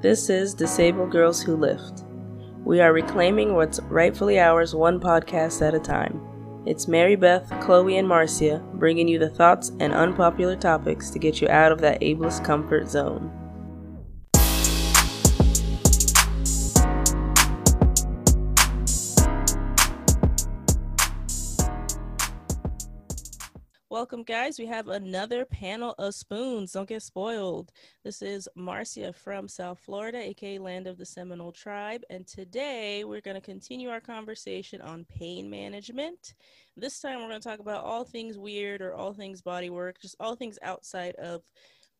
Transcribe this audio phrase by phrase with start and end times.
[0.00, 2.04] This is Disabled Girls Who Lift.
[2.64, 6.20] We are reclaiming what's rightfully ours one podcast at a time.
[6.66, 11.40] It's Mary Beth, Chloe, and Marcia bringing you the thoughts and unpopular topics to get
[11.40, 13.28] you out of that ableist comfort zone.
[23.98, 24.60] Welcome, guys.
[24.60, 26.70] We have another panel of spoons.
[26.70, 27.72] Don't get spoiled.
[28.04, 32.02] This is Marcia from South Florida, aka Land of the Seminole Tribe.
[32.08, 36.34] And today we're going to continue our conversation on pain management.
[36.76, 40.00] This time we're going to talk about all things weird or all things body work,
[40.00, 41.42] just all things outside of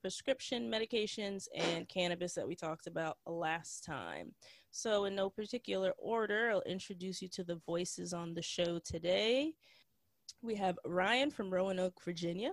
[0.01, 4.31] prescription medications and cannabis that we talked about last time.
[4.71, 9.55] So, in no particular order, I'll introduce you to the voices on the show today.
[10.41, 12.53] We have Ryann from Roanoke, Virginia.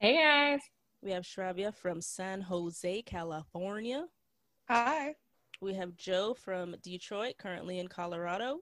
[0.00, 0.60] Hey guys.
[1.02, 4.04] We have Shravya from San Jose, California.
[4.68, 5.14] Hi.
[5.62, 8.58] We have Jo from Detroit, currently in Colorado.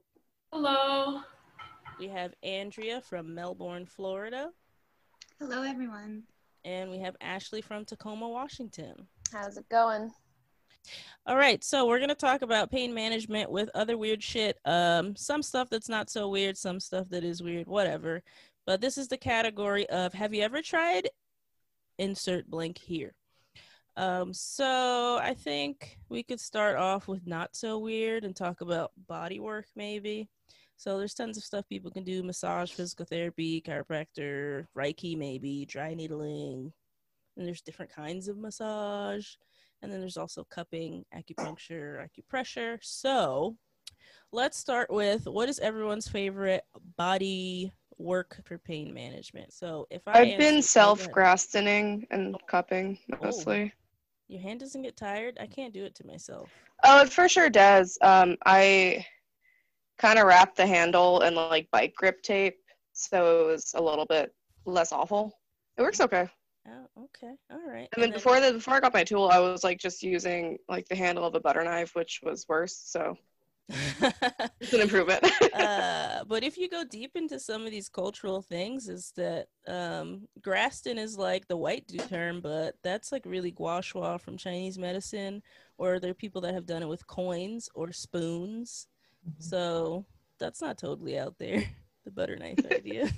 [0.53, 1.19] Hello.
[1.99, 4.51] We have Andrea from Melbourne, Florida.
[5.37, 6.23] Hello, everyone.
[6.63, 8.95] And we have Ashley from Tacoma, Washington.
[9.33, 10.11] How's it going?
[11.25, 14.59] All right, so we're gonna talk about pain management with other weird shit.
[14.65, 18.21] Um, some stuff that's not so weird, some stuff that is weird, whatever.
[18.65, 21.09] But this is the category of have you ever tried
[21.97, 23.13] insert blank here.
[23.97, 28.91] Um, so I think we could start off with not so weird and talk about
[29.07, 30.27] body work maybe.
[30.77, 35.93] So there's tons of stuff people can do: massage, physical therapy, chiropractor, Reiki, maybe dry
[35.93, 36.73] needling.
[37.37, 39.35] And there's different kinds of massage.
[39.85, 42.79] And then there's also cupping, acupuncture, acupressure.
[42.81, 43.55] So
[44.31, 46.63] let's start with what is everyone's favorite
[46.97, 49.53] body work for pain management?
[49.53, 53.71] So if I I've been self Grastoning and cupping mostly.
[53.75, 53.79] Oh,
[54.27, 55.37] your hand doesn't get tired?
[55.39, 56.49] I can't do it to myself.
[56.83, 57.99] Oh, it for sure does.
[58.01, 59.05] Um, I
[59.99, 62.57] kind of wrapped the handle in like bike grip tape,
[62.93, 64.33] so it was a little bit
[64.65, 65.31] less awful.
[65.77, 66.27] It works okay.
[66.67, 67.35] Oh, okay.
[67.51, 67.87] All right.
[67.93, 70.87] And then, before the before I got my tool, I was like just using like
[70.87, 72.75] the handle of a butter knife, which was worse.
[72.75, 73.17] So
[73.69, 75.23] it's an improvement.
[75.53, 80.27] uh, but if you go deep into some of these cultural things, is that um,
[80.41, 84.77] Graston is like the white dude term, but that's like really gua sha from Chinese
[84.77, 85.41] medicine,
[85.77, 88.87] or there are people that have done it with coins or spoons.
[89.27, 89.41] Mm-hmm.
[89.41, 90.05] So
[90.39, 91.63] that's not totally out there.
[92.05, 93.09] The butter knife idea.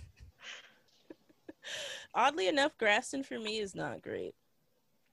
[2.13, 4.33] Oddly enough, Graston for me is not great.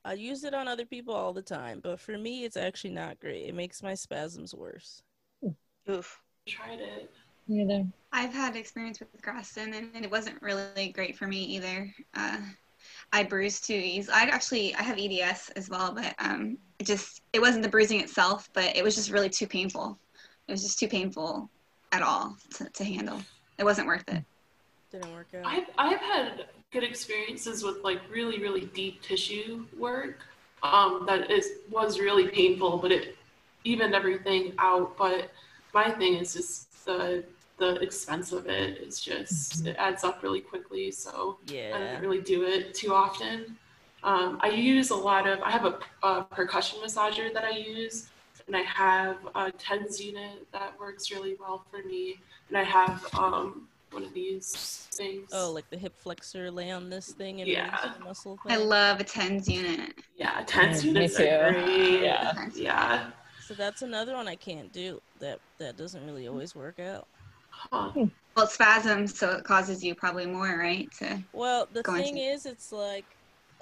[0.05, 3.21] I use it on other people all the time, but for me, it's actually not
[3.21, 3.49] great.
[3.49, 5.03] It makes my spasms worse.
[5.89, 6.21] Oof.
[6.47, 7.11] Tried it.
[7.49, 7.87] Neither.
[8.13, 11.95] I've had experience with Graston, and it wasn't really great for me either.
[12.15, 12.39] Uh,
[13.13, 14.15] I bruised too easily.
[14.15, 18.01] I actually I have EDS as well, but um, it just it wasn't the bruising
[18.01, 19.99] itself, but it was just really too painful.
[20.49, 21.51] It was just too painful
[21.93, 23.21] at all to, to handle.
[23.59, 24.25] It wasn't worth it.
[24.91, 25.47] Didn't work out.
[25.47, 30.19] I've I've had good experiences with like really really deep tissue work.
[30.63, 33.17] Um, that is was really painful, but it
[33.63, 34.97] evened everything out.
[34.99, 35.31] But
[35.73, 37.25] my thing is just the
[37.57, 39.69] the expense of it is just mm-hmm.
[39.69, 40.91] it adds up really quickly.
[40.91, 41.73] So yeah.
[41.75, 43.57] I don't really do it too often.
[44.03, 48.11] Um, I use a lot of I have a, a, percussion massager that I use,
[48.47, 53.07] and I have a TENS unit that works really well for me, and I have
[53.15, 55.31] um, one of these things.
[55.33, 57.93] Oh, like the hip flexor lay on this thing and yeah.
[57.99, 58.39] the muscle.
[58.45, 58.53] Thing?
[58.53, 59.95] I love a TENS unit.
[60.17, 62.03] Yeah, TENS units are great.
[62.03, 63.11] Yeah, yeah.
[63.41, 65.01] So that's another one I can't do.
[65.21, 67.07] That that doesn't really always work out.
[67.51, 67.93] Huh.
[68.37, 70.91] Well, spasms, so it causes you probably more, right?
[70.99, 72.33] To well, the thing into...
[72.33, 73.05] is, it's like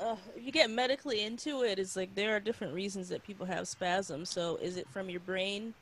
[0.01, 3.69] uh, you get medically into it, it's like there are different reasons that people have
[3.69, 4.31] spasms.
[4.31, 5.75] So is it from your brain?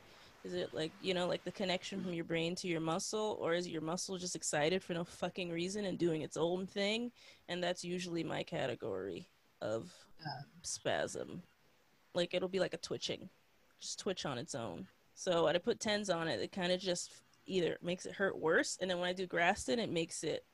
[0.43, 3.53] Is it like you know, like the connection from your brain to your muscle, or
[3.53, 7.11] is your muscle just excited for no fucking reason and doing its own thing?
[7.47, 9.27] And that's usually my category
[9.61, 9.93] of
[10.63, 11.43] spasm.
[12.13, 13.29] Like it'll be like a twitching
[13.81, 14.87] just twitch on its own.
[15.15, 17.11] So when I put tens on it, it kind of just
[17.47, 20.45] either makes it hurt worse, and then when I do Graston, it makes it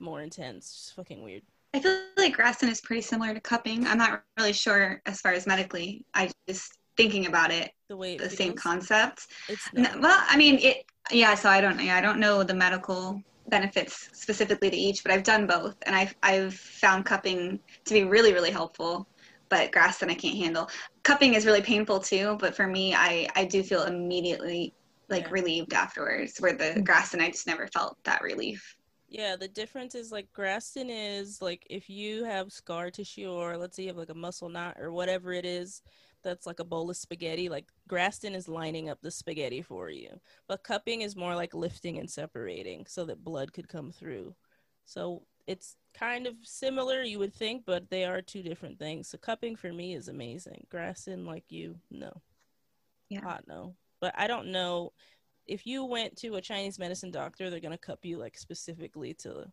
[0.00, 0.66] more intense.
[0.66, 1.42] It's just fucking weird.
[1.72, 3.86] I feel like Graston is pretty similar to cupping.
[3.86, 6.04] I'm not really sure as far as medically.
[6.14, 9.26] I just thinking about it, the way the feels, same concept.
[9.48, 10.00] It's not.
[10.00, 10.84] well, I mean, it.
[11.10, 11.80] Yeah, so I don't.
[11.80, 15.94] Yeah, I don't know the medical benefits specifically to each, but I've done both, and
[15.94, 19.06] I've I've found cupping to be really really helpful
[19.54, 20.68] but Graston I can't handle.
[21.04, 24.74] Cupping is really painful too, but for me, I I do feel immediately
[25.08, 25.30] like yeah.
[25.30, 26.38] relieved afterwards.
[26.38, 26.82] Where the mm-hmm.
[26.82, 28.76] Graston I just never felt that relief.
[29.08, 33.76] Yeah, the difference is like Graston is like if you have scar tissue or let's
[33.76, 35.82] say you have like a muscle knot or whatever it is
[36.24, 37.48] that's like a bowl of spaghetti.
[37.48, 41.98] Like Graston is lining up the spaghetti for you, but cupping is more like lifting
[41.98, 44.34] and separating so that blood could come through.
[44.86, 49.08] So it's kind of similar, you would think, but they are two different things.
[49.08, 50.66] So cupping for me is amazing.
[50.72, 52.12] Graston, like you, no.
[53.08, 53.20] Yeah.
[53.20, 53.76] Hot no.
[54.00, 54.92] But I don't know
[55.46, 59.46] if you went to a Chinese medicine doctor, they're gonna cup you like specifically to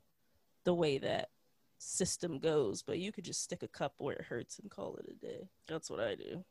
[0.63, 1.29] the way that
[1.77, 2.81] system goes.
[2.81, 5.49] But you could just stick a cup where it hurts and call it a day.
[5.67, 6.43] That's what I do.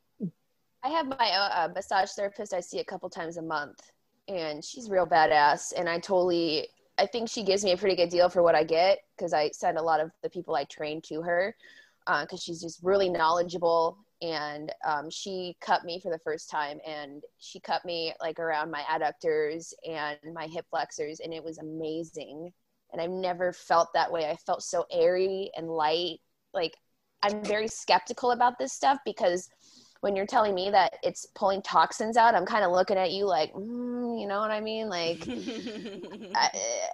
[0.83, 3.91] I have my uh, massage therapist I see a couple times a month,
[4.27, 5.73] and she's real badass.
[5.77, 6.67] And I totally,
[6.97, 9.51] I think she gives me a pretty good deal for what I get because I
[9.51, 11.55] send a lot of the people I train to her
[12.05, 13.97] because uh, she's just really knowledgeable.
[14.23, 18.71] And um, she cut me for the first time, and she cut me like around
[18.71, 22.51] my adductors and my hip flexors, and it was amazing.
[22.91, 24.29] And I've never felt that way.
[24.29, 26.19] I felt so airy and light.
[26.53, 26.75] Like
[27.23, 29.49] I'm very skeptical about this stuff because
[30.01, 33.25] when you're telling me that it's pulling toxins out, I'm kind of looking at you
[33.25, 34.89] like, mm, you know what I mean?
[34.89, 35.29] Like,
[36.35, 36.49] I,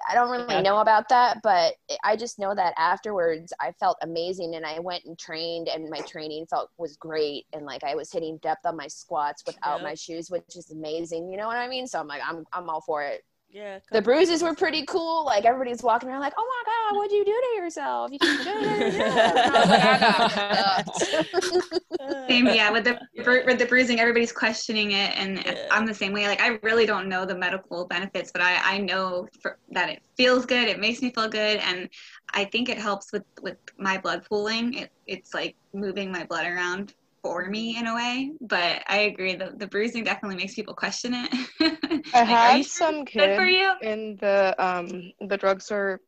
[0.09, 4.56] I don't really know about that, but I just know that afterwards I felt amazing
[4.56, 7.45] and I went and trained and my training felt was great.
[7.54, 9.83] And like I was hitting depth on my squats without Yep.
[9.83, 11.30] my shoes, which is amazing.
[11.30, 11.88] You know what I mean?
[11.88, 13.24] So I'm like, I'm, I'm all for it.
[13.49, 13.79] Yeah.
[13.91, 15.25] The bruises is were pretty cool.
[15.25, 18.11] Like everybody's walking around like, oh my God, what'd you do to yourself?
[18.11, 18.95] You can do it.
[18.97, 21.83] And I was like, I got fucked.
[21.99, 22.69] Uh, Same, yeah.
[22.69, 22.99] With the
[23.45, 25.67] with the bruising, everybody's questioning it, and Yeah.
[25.71, 26.27] I'm the same way.
[26.27, 30.01] Like I really don't know the medical benefits, but I I know for, that it
[30.17, 30.67] feels good.
[30.67, 31.89] It makes me feel good, and
[32.33, 34.73] I think it helps with with my blood pooling.
[34.75, 36.94] It it's like moving my blood around
[37.27, 38.31] for me in a way.
[38.41, 41.29] But I agree, the the bruising definitely makes people question it.
[42.13, 43.74] I Like, had some good for you.
[43.81, 46.00] in the um the drugstore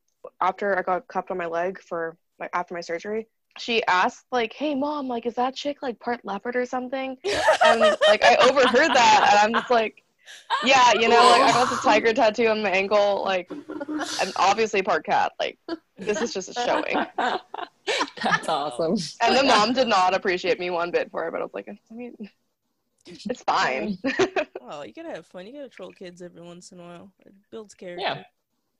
[0.42, 3.27] after I got cupped on my leg for like after my surgery.
[3.57, 7.18] She asked like, "Hey mom, like is that chick like part leopard or something?"
[7.63, 10.04] And like I overheard that, and I'm just like,
[10.62, 13.50] "Yeah, you know, like I got this tiger tattoo on my ankle, like
[14.19, 15.33] I'm obviously part cat.
[15.39, 15.57] Like
[16.00, 17.06] this is just a showing."
[18.24, 18.98] That's awesome.
[19.22, 21.68] And the mom did not appreciate me one bit for it, but I was like,
[21.69, 22.16] I mean,
[23.06, 23.98] it's fine.
[24.72, 25.48] Oh, you gotta have fun.
[25.48, 27.12] You gotta troll kids every once in a while.
[27.25, 28.04] It builds character.
[28.04, 28.24] Yeah.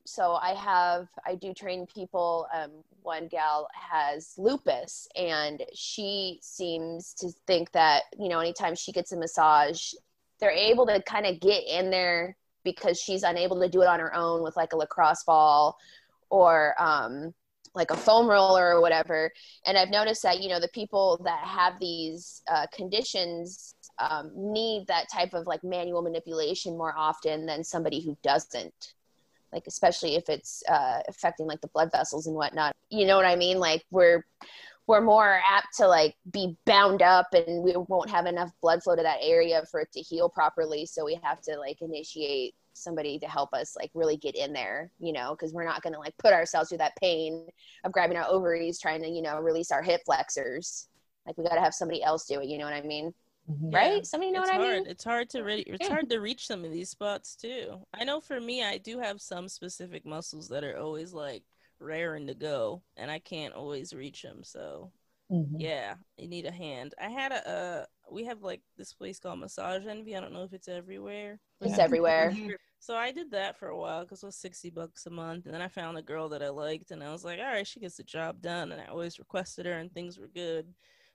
[0.04, 2.46] so I have I do train people.
[2.54, 2.70] Um,
[3.02, 9.10] one gal has lupus, and she seems to think that you know anytime she gets
[9.10, 9.92] a massage,
[10.38, 13.98] they're able to kind of get in there because she's unable to do it on
[13.98, 15.76] her own with like a lacrosse ball
[16.30, 17.34] or um,
[17.74, 19.30] like a foam roller or whatever.
[19.66, 24.86] And I've noticed that you know the people that have these uh, conditions um, need
[24.88, 28.94] that type of like manual manipulation more often than somebody who doesn't.
[29.52, 32.74] Like especially if it's uh, affecting like the blood vessels and whatnot.
[32.88, 33.58] You know what i mean?
[33.58, 34.24] Like we're
[34.86, 38.96] we're more apt to like be bound up and we won't have enough blood flow
[38.96, 40.84] to that area for it to heal properly.
[40.84, 44.90] So we have to like initiate somebody to help us like really get in there
[44.98, 47.46] you know because we're not going to like put ourselves through that pain
[47.84, 50.88] of grabbing our ovaries trying to you know release our hip flexors
[51.26, 53.12] like we got to have somebody else do it you know what i mean
[53.50, 53.72] Mhm.
[53.74, 54.82] right somebody know it's what i hard.
[54.82, 55.94] mean It's hard to re- it's Yeah.
[55.94, 57.80] hard to reach some of these spots too.
[57.94, 61.42] I know for me, I do have some specific muscles that are always like
[61.80, 64.44] raring to go, and I can't always reach them.
[64.44, 64.92] So
[65.30, 65.56] Mhm.
[65.60, 66.94] yeah, you need a hand.
[67.00, 70.16] I had a uh, we have like this place called Massage Envy.
[70.16, 71.38] I don't know if it's everywhere.
[71.60, 71.84] it's Yeah.
[71.84, 72.34] everywhere
[72.82, 75.54] So I did that for a while because it was sixty bucks a month, and
[75.54, 77.78] then I found a girl that I liked, and I was like, all right, she
[77.78, 80.72] gets the job done, and I always requested her, and things were good.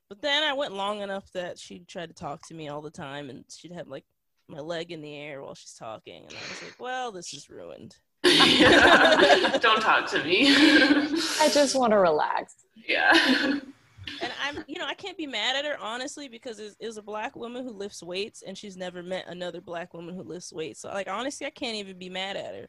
[0.08, 2.92] But then I went long enough that she tried to talk to me all the
[2.92, 4.06] time, and she'd have like
[4.48, 7.50] my leg in the air while she's talking, and I was like, well, this is
[7.50, 7.98] ruined.
[8.24, 10.48] Don't talk to me.
[11.42, 12.54] I just want to relax.
[12.88, 13.60] yeah.
[14.26, 17.02] And I'm, you know, I can't be mad at her honestly because it's, it's a
[17.04, 20.82] black woman who lifts weights, and she's never met another black woman who lifts weights.
[20.82, 22.68] So like honestly, I can't even be mad at her.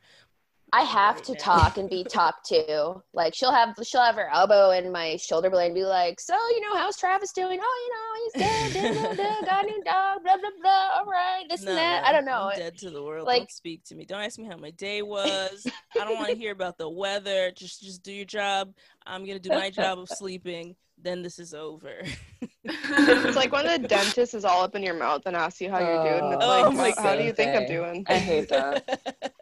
[0.72, 1.38] I have Right to now.
[1.38, 2.94] talk and be talked to.
[3.14, 6.34] Like she'll have she'll have her elbow in my shoulder blade and be like, "So
[6.34, 7.60] you know how's Travis doing?
[7.62, 8.94] Oh, you know he's good.
[8.94, 10.24] da, da, da, got a new dog.
[10.24, 10.88] Blah blah blah.
[10.98, 12.02] All right, this No, and that.
[12.02, 12.50] no, I don't know.
[12.52, 13.28] I'm dead to the world.
[13.28, 14.04] Like- don't speak to me.
[14.06, 15.68] Don't ask me how my day was.
[15.94, 17.52] I don't want to hear about the weather.
[17.56, 18.74] Just just do your job.
[19.06, 20.74] I'm gonna do my job of sleeping.
[21.02, 22.02] Then this is over.
[22.64, 25.78] It's like when the dentist is all up in your mouth and asks you how
[25.78, 26.32] you're doing.
[26.32, 27.36] It's Oh like, my how, how do you God.
[27.36, 28.04] think I'm doing?
[28.08, 29.00] I hate that.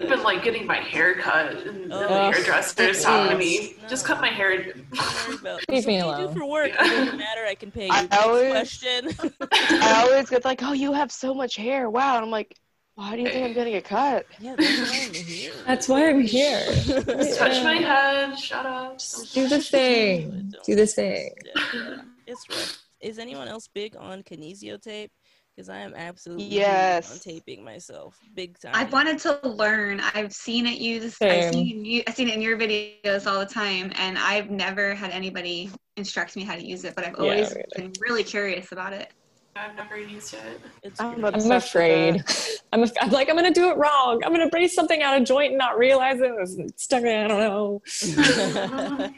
[0.00, 2.00] I've been like getting my hair cut and Oh.
[2.00, 3.76] the hairdresser's talking to me.
[3.82, 3.88] No.
[3.88, 4.62] Just cut my hair.
[4.64, 6.70] Don't worry about Leave So me what do you do for work.
[6.70, 7.44] It doesn't matter.
[7.46, 7.92] I can pay you.
[7.92, 9.10] I Next always- question.
[9.50, 11.88] I always get like, oh, you have so much hair.
[11.90, 12.16] Wow.
[12.16, 12.56] And I'm like,
[12.96, 14.26] why do you think I'm getting a cut?
[14.38, 15.52] yeah, that's why I'm here.
[15.66, 16.64] That's why I'm here.
[16.66, 18.38] Just touch my head.
[18.38, 18.98] Shut up.
[19.32, 20.52] Do the thing.
[20.64, 21.34] Do the thing.
[21.74, 21.96] Yeah,
[22.26, 22.82] it's rough.
[23.00, 25.10] is anyone else big on kinesio tape?
[25.56, 27.12] Because I am absolutely Yes.
[27.12, 28.72] on taping myself, big time.
[28.74, 30.00] I've wanted to learn.
[30.12, 31.16] I've seen it used.
[31.16, 31.30] Same.
[31.48, 32.02] I've seen you.
[32.08, 36.34] I've seen it in your videos all the time, and I've never had anybody instruct
[36.34, 36.96] me how to use it.
[36.96, 37.82] But I've always me either.
[37.88, 39.12] been really curious about it.
[39.56, 40.60] I've never used it.
[40.82, 41.26] It's I'm great.
[41.26, 42.16] I'm obsessed afraid.
[42.16, 42.60] it.
[42.72, 44.22] I'm, af- I'm like, I'm gonna do it wrong.
[44.24, 46.34] I'm gonna brace something out of joint and not realize it.
[46.34, 47.82] was stuck in, I don't know.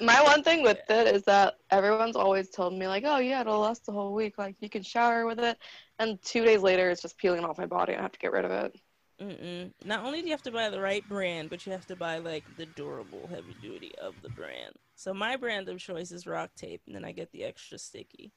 [0.00, 3.60] My one thing with it is that everyone's always told me like, oh yeah, it'll
[3.60, 4.38] last the whole week.
[4.38, 5.58] Like you can shower with it,
[5.98, 8.32] and two days later, it's just peeling off my body, and I have to get
[8.32, 8.74] rid of it.
[9.20, 9.70] Mm-mm.
[9.84, 12.18] Not only do you have to buy the right brand, but you have to buy
[12.18, 14.74] like the durable heavy duty of the brand.
[14.96, 18.32] So my brand of choice is Rock Tape, and then I get the extra sticky.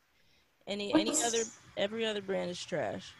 [0.67, 1.43] Any any other
[1.77, 3.13] every other brand is trash.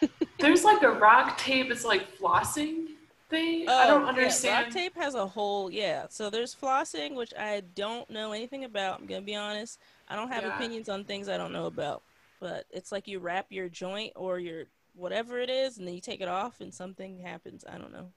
[0.40, 1.70] There's like a rock tape.
[1.70, 2.86] It's like flossing
[3.28, 3.68] thing.
[3.68, 4.66] I oh, don't Oh, yeah, understand.
[4.66, 6.06] Rock Tape has a whole yeah.
[6.08, 9.00] So there's flossing, which I don't know anything about.
[9.00, 9.78] I'm gonna be honest.
[10.08, 10.56] I don't have Yeah.
[10.56, 12.02] opinions on things I don't know about.
[12.40, 14.64] But it's like you wrap your joint or your
[14.94, 17.64] whatever it is, and then you take it off, and something happens.
[17.68, 18.12] I don't know.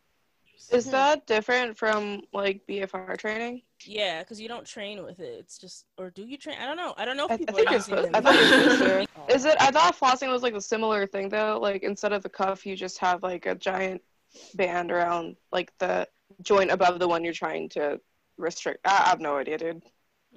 [0.69, 0.91] Is Mhm.
[0.91, 3.63] that different from like BFR training?
[3.85, 5.39] Yeah, because you don't train with it.
[5.39, 6.57] It's just, or do you train?
[6.61, 6.93] I don't know.
[6.97, 8.13] I don't know if I, I people think are you're using supposed.
[8.13, 8.15] them.
[8.15, 9.33] I thought you're supposed to.
[9.35, 9.57] Is it?
[9.59, 11.57] I thought flossing was like a similar thing though.
[11.61, 14.01] Like instead of the cuff, you just have like a giant
[14.55, 16.07] band around like the
[16.41, 17.99] joint above the one you're trying to
[18.37, 18.81] restrict.
[18.85, 19.83] I, I have no idea, dude.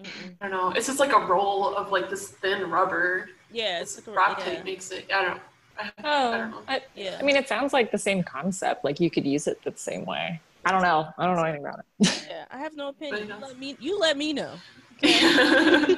[0.01, 0.37] Mm-mm.
[0.41, 0.71] I don't know.
[0.71, 3.29] It's just like a roll of like this thin rubber.
[3.53, 5.11] Yeah, it's like a, rock yeah, tape makes it.
[5.13, 5.41] I don't.
[5.79, 6.63] I, I don't Oh, know.
[6.69, 7.17] I, yeah.
[7.19, 8.85] I mean, it sounds like the same concept.
[8.85, 10.41] Like you could use it the same way.
[10.65, 11.09] I don't know.
[11.19, 12.27] I don't know anything about it.
[12.29, 12.45] yeah.
[12.51, 13.29] I have no opinion.
[13.29, 14.55] You let me, you let me know.
[15.03, 15.21] Okay,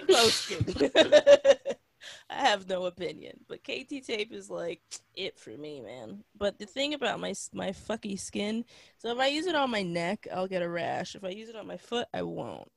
[2.31, 4.81] I have no opinion, but KT tape is like
[5.15, 6.25] it for me, man.
[6.37, 8.65] But the thing about my my fucky skin,
[8.99, 11.15] so if I use it on my neck, I'll get a rash.
[11.15, 12.71] If I use it on my foot, I won't.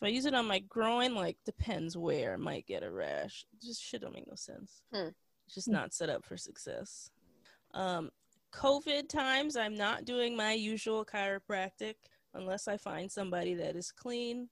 [0.00, 3.44] If I use it on my groin, like depends where, I might get a rash.
[3.62, 4.82] Just shit don't make no sense.
[4.92, 5.08] Hmm.
[5.52, 7.10] It's just not set up for success.
[7.74, 8.08] Um,
[8.54, 11.96] COVID times, I'm not doing my usual chiropractic
[12.32, 14.48] unless I find somebody that is clean.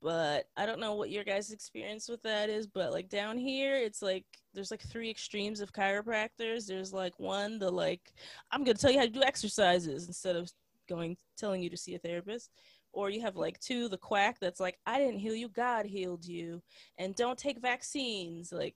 [0.00, 2.66] But I don't know what your guys' experience with that is.
[2.66, 6.64] But like down here, it's like there's like three extremes of chiropractors.
[6.66, 8.00] There's like one, the like,
[8.50, 10.50] I'm gonna tell you how to do exercises instead of
[10.88, 12.48] going telling you to see a therapist.
[12.94, 16.24] Or you have like two, the quack that's like, I didn't heal you, God healed
[16.24, 16.62] you,
[16.96, 18.52] and don't take vaccines.
[18.52, 18.74] Like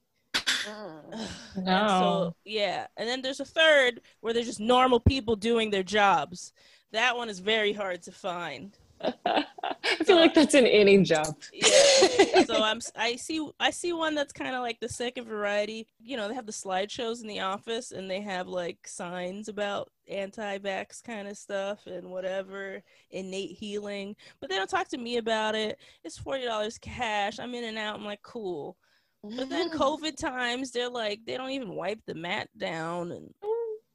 [0.66, 1.28] Mm.
[1.56, 1.86] and No.
[1.88, 6.52] so yeah, and then there's a third where they're just normal people doing their jobs.
[6.92, 8.76] That one is very hard to find.
[9.26, 11.36] I feel like that's in any job.
[11.52, 12.44] Yeah.
[12.44, 15.86] so I'm I see I see one that's kind of like the second variety.
[16.00, 19.90] You know, they have the slideshows in the office and they have like signs about
[20.08, 25.54] anti-vax kind of stuff and whatever innate healing, but they don't talk to me about
[25.54, 25.78] it.
[26.04, 27.38] It's forty dollars cash.
[27.38, 27.96] I'm in and out.
[27.96, 28.76] I'm like, cool.
[29.36, 33.30] But then COVID times, they're like, they don't even wipe the mat down, and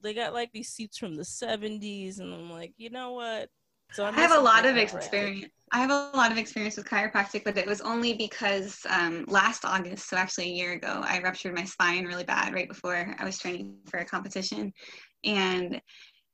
[0.02, 3.50] they got like these seats from the '70s, and I'm like, you know what?
[3.92, 5.52] So I'm I have a lot of experience.
[5.72, 9.66] I have a lot of experience with chiropractic, but it was only because um, last
[9.66, 13.24] August, so actually a year ago, I ruptured my spine really bad right before I
[13.24, 14.74] was training for a competition,
[15.24, 15.80] and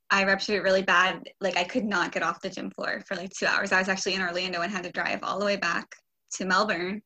[0.10, 1.22] I ruptured it really bad.
[1.42, 3.74] Like I could not get off the gym floor for like two hours.
[3.74, 5.88] I was actually in Orlando and had to drive all the way back
[6.36, 7.02] to Melbourne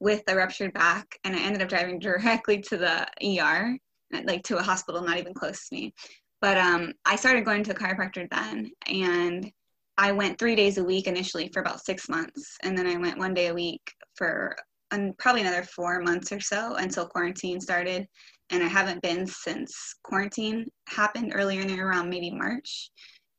[0.00, 3.06] with a ruptured back, and I ended up driving directly to the
[3.40, 3.76] ER,
[4.24, 5.94] like to a hospital not even close to me.
[6.40, 9.50] But um, I started going to a chiropractor then, and
[9.96, 13.18] I went three days a week initially for about six months, and then I went
[13.18, 14.56] one day a week for
[14.90, 18.06] um, probably another four months or so until quarantine started.
[18.50, 22.90] And I haven't been since quarantine happened earlier in the year, around maybe March.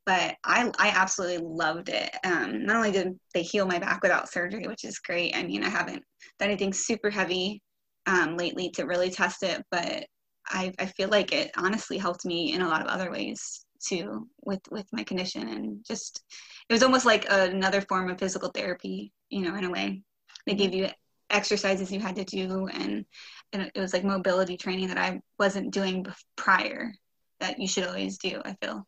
[0.05, 2.15] But I, I absolutely loved it.
[2.23, 5.35] Um, not only did they heal my back without surgery, which is great.
[5.35, 6.03] I mean, I haven't
[6.39, 7.61] done anything super heavy
[8.07, 10.05] um, lately to really test it, but
[10.47, 14.27] I, I feel like it honestly helped me in a lot of other ways too
[14.43, 16.23] with with my condition and just
[16.69, 20.01] it was almost like another form of physical therapy you know in a way.
[20.45, 20.89] They gave you
[21.29, 23.05] exercises you had to do and,
[23.51, 26.05] and it was like mobility training that i wasn't doing
[26.35, 26.93] prior
[27.39, 28.85] that you should always do i feel.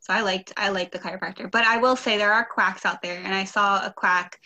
[0.00, 3.00] So i liked i liked the chiropractor but i will say there are quacks out
[3.00, 4.38] there and i saw a quack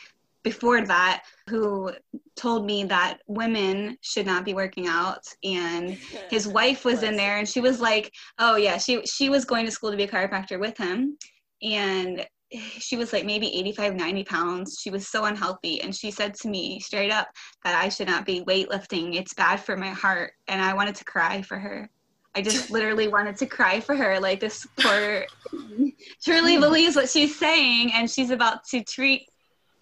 [0.42, 1.92] before that who
[2.37, 5.22] told me that women should not be working out.
[5.44, 5.99] And
[6.30, 9.64] his wife was in there and she was like oh yeah she she was going
[9.66, 11.16] to school to be a chiropractor with him.
[11.62, 14.78] And she was like maybe 85 90 pounds.
[14.80, 15.80] She was so unhealthy.
[15.82, 17.28] And she said to me straight up
[17.64, 19.14] that i should not be weightlifting.
[19.14, 20.32] It's bad for my heart.
[20.49, 21.88] And i wanted to cry for her.
[22.34, 24.18] I just literally wanted to cry for her.
[24.20, 25.25] Like this poor
[26.25, 26.61] truly mm.
[26.61, 27.92] believes what she's saying.
[27.94, 29.26] And she's about to treat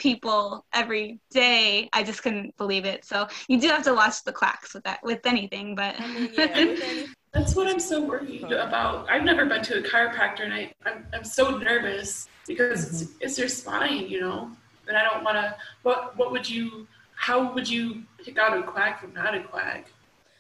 [0.01, 1.89] people every day.
[1.93, 3.05] I just couldn't believe it.
[3.05, 6.31] So you do have to watch the quacks with that with anything, but I mean,
[6.33, 9.09] yeah, with any- That's what I'm so worried about.
[9.09, 13.19] I've never been to a chiropractor, and I, I'm, I'm so nervous because it's, mm-hmm.
[13.21, 14.51] it's your spine, you know.
[14.89, 15.55] And I don't want to.
[15.83, 16.89] What What would you?
[17.15, 19.87] How would you pick out a quack from not a quack?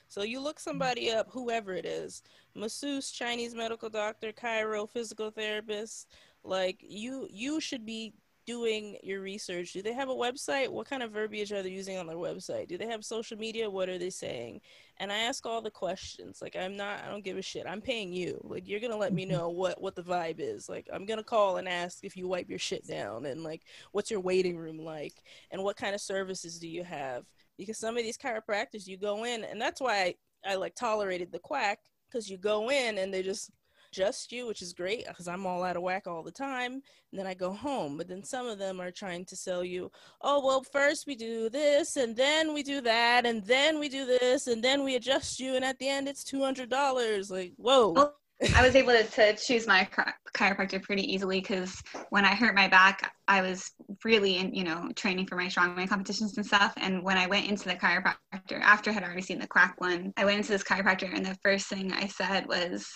[0.08, 2.22] So you look somebody up, whoever it is,
[2.56, 6.08] masseuse, Chinese medical doctor, chiro, physical therapist.
[6.42, 8.14] Like you, you should be
[8.50, 9.72] doing your research.
[9.72, 10.68] Do they have a website?
[10.68, 12.68] What kind of verbiage are they using on their website?
[12.68, 13.70] Do they have social media?
[13.70, 14.60] What are they saying?
[14.98, 16.40] And I ask all the questions.
[16.42, 17.66] Like I'm not, I don't give a shit.
[17.66, 18.40] I'm paying you.
[18.42, 19.36] Like you're gonna let me mm-hmm.
[19.36, 20.68] know what what the vibe is.
[20.68, 24.10] Like I'm gonna call and ask if you wipe your shit down and like what's
[24.10, 25.14] your waiting room like
[25.50, 27.24] and what kind of services do you have?
[27.60, 30.14] because some of these chiropractors you go in and that's why
[30.46, 31.78] I, I like tolerated the quack
[32.08, 33.50] because you go in and they just
[33.92, 37.18] adjust you which is great because i'm all out of whack all the time and
[37.18, 37.96] then i go home.
[37.96, 39.90] But then some of them are trying to sell you
[40.22, 44.06] oh well first we do this and then we do that and then we do
[44.06, 47.94] this and then we adjust you and at the end it's $200 like whoa.
[47.96, 48.12] Oh,
[48.54, 52.54] I was able to, to choose my chi- chiropractor pretty easily because when I hurt
[52.54, 56.72] my back, I was really in, you know, training for my strongman competitions and stuff.
[56.78, 60.14] And when I went into the chiropractor, after I had already seen the quack one,
[60.16, 62.86] I went into this chiropractor and the first thing I said was,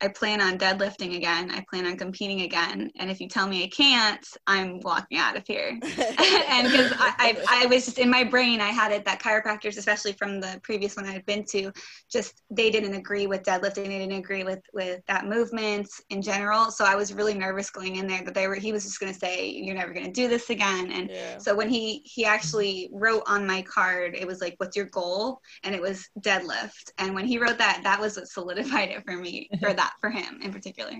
[0.00, 1.50] I plan on deadlifting again.
[1.50, 2.90] I plan on competing again.
[2.96, 5.70] And if you tell me I can't, I'm walking out of here.
[5.82, 9.78] and because I, I, I was just in my brain, I had it that chiropractors,
[9.78, 11.72] especially from the previous one I had been to,
[12.10, 13.86] just they didn't agree with deadlifting.
[13.86, 16.70] They didn't agree with with that movement in general.
[16.70, 18.54] So I was really nervous going in there that they were.
[18.54, 21.30] He was just going to say, "You're never going to do this again." And yeah
[21.38, 25.40] so when he he actually wrote on my card, it was like, "What's your goal?"
[25.64, 26.92] And it was deadlift.
[26.98, 30.10] And when he wrote that, that was what solidified it for me for that for
[30.10, 30.92] him in particular.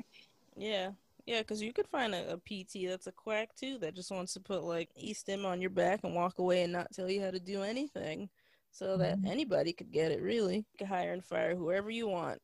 [0.56, 0.90] Yeah.
[1.26, 4.32] Yeah, because you could find a, a PT that's a quack too that just wants
[4.34, 7.30] to put like e-stim on your back and walk away and not tell you how
[7.30, 8.28] to do anything.
[8.72, 9.30] So that mm-hmm.
[9.30, 10.56] anybody could get it really.
[10.56, 12.40] You can hire and fire whoever you want.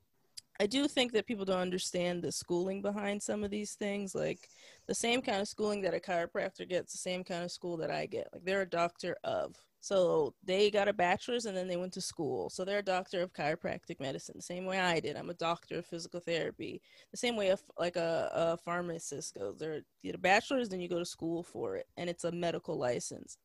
[0.58, 4.14] I do think that people don't understand the schooling behind some of these things.
[4.14, 4.48] Like
[4.86, 7.90] the same kind of schooling that a chiropractor gets, the same kind of school that
[7.90, 8.28] I get.
[8.32, 9.56] Like they're a doctor of.
[9.86, 12.50] So they got a bachelor's and then they went to school.
[12.50, 15.14] So they're a doctor of chiropractic medicine, the same way I did.
[15.14, 19.58] I'm a doctor of physical therapy, the same way a, like a, a pharmacist goes.
[19.60, 22.32] They're you get a bachelor's, then you go to school for it, and it's a
[22.32, 23.38] medical license.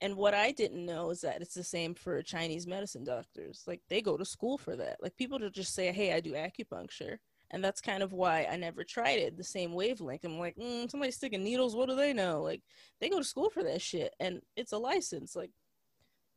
[0.00, 3.62] And what I didn't know is that it's the same for Chinese medicine doctors.
[3.68, 4.96] Like they go to school for that.
[5.00, 7.18] Like people just say, "Hey, I do acupuncture,"
[7.52, 9.36] and that's kind of why I never tried it.
[9.36, 10.24] The same wavelength.
[10.24, 11.76] I'm like, mm, somebody sticking needles.
[11.76, 12.42] What do they know?
[12.42, 12.62] Like
[13.00, 15.36] they go to school for that shit, and it's a license.
[15.36, 15.52] Like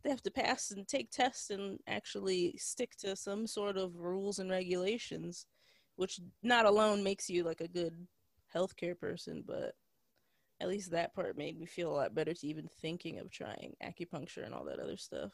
[0.03, 4.39] they have to pass and take tests and actually stick to some sort of rules
[4.39, 5.45] and regulations,
[5.95, 8.07] which not alone makes you like a good
[8.53, 9.73] healthcare person, but
[10.61, 13.75] at least that part made me feel a lot better to even thinking of trying
[13.83, 15.31] acupuncture and all that other stuff.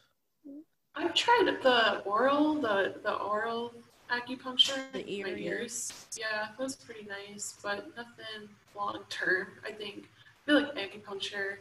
[0.95, 3.73] I've tried the oral, the the oral
[4.09, 4.91] acupuncture.
[4.93, 6.05] The in my ears.
[6.17, 9.47] Yeah, that was pretty nice, but nothing long term.
[9.65, 10.05] I think.
[10.25, 11.57] I feel like acupuncture.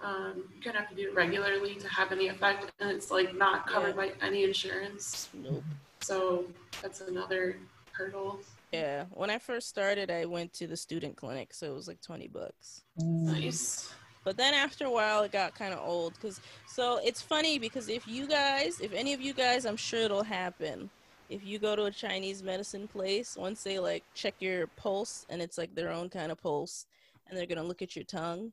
[0.00, 3.10] Um, you kind of have to do it regularly to have any effect, and it's
[3.10, 4.08] like not covered Yeah.
[4.10, 5.28] by any insurance.
[5.32, 5.62] Nope.
[6.00, 6.44] So
[6.82, 7.58] that's another
[7.92, 8.40] hurdle.
[8.72, 12.00] Yeah, when I first started, I went to the student clinic, so it was like
[12.02, 12.82] 20 bucks.
[12.98, 13.92] Nice.
[14.24, 16.18] But then after a while, it got kind of old.
[16.20, 20.00] Cause so it's funny because if you guys, if any of you guys, I'm sure
[20.00, 20.90] it'll happen.
[21.30, 25.40] If you go to a Chinese medicine place, once they like check your pulse and
[25.40, 26.86] it's like their own kind of pulse,
[27.28, 28.52] and they're gonna look at your tongue.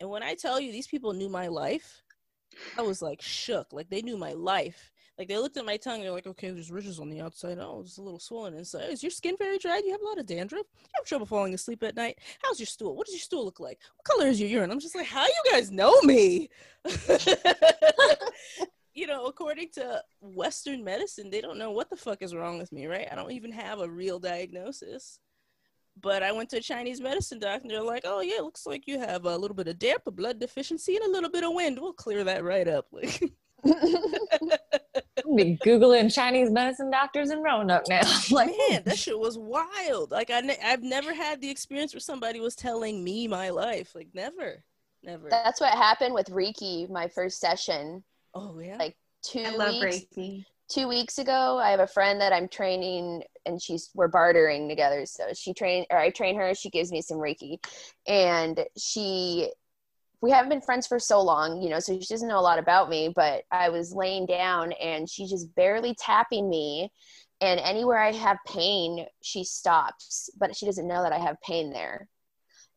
[0.00, 2.02] And when I tell you these people knew my life,
[2.76, 3.72] I was like shook.
[3.72, 4.92] Like they knew my life.
[5.18, 7.58] Like they looked at my tongue, and they're like, okay, there's ridges on the outside.
[7.58, 8.88] Oh, it's a little swollen inside.
[8.90, 9.80] Is your skin very dry?
[9.80, 10.62] Do you have a lot of dandruff?
[10.62, 12.18] Do you have trouble falling asleep at night?
[12.40, 12.94] How's your stool?
[12.94, 13.80] What does your stool look like?
[13.96, 14.70] What color is your urine?
[14.70, 16.50] I'm just like, how you guys know me?
[18.94, 22.70] you know, according to Western medicine, they don't know what the fuck is wrong with
[22.70, 23.08] me, right?
[23.10, 25.18] I don't even have a real diagnosis.
[26.00, 28.66] But I went to a Chinese medicine doctor and they're like, oh, yeah, it looks
[28.66, 31.44] like you have a little bit of damp, a blood deficiency, and a little bit
[31.44, 31.78] of wind.
[31.80, 32.86] We'll clear that right up.
[33.64, 33.74] Like,
[35.34, 38.02] be googling Chinese medicine doctors in Roanoke now.
[38.30, 38.82] like, man, oh.
[38.84, 40.12] that shit was wild.
[40.12, 43.96] Like, I ne- I've never had the experience where somebody was telling me my life.
[43.96, 44.62] Like, never,
[45.02, 45.28] never.
[45.28, 48.04] That's what happened with Reiki, my first session.
[48.32, 48.76] oh, yeah.
[48.76, 50.44] Like two I love weeks Reiki.
[50.68, 55.06] Two weeks ago i have a friend that i'm training and she's we're bartering together.
[55.06, 57.58] So she train or i train her she gives me some reiki.
[58.06, 59.50] And she
[60.20, 62.58] we haven't been friends for so long you know so she doesn't know a lot
[62.58, 66.90] about me but i was laying down and she's just barely tapping me.
[67.40, 71.72] And anywhere i have pain she stops but she doesn't know that i have pain
[71.72, 72.08] there.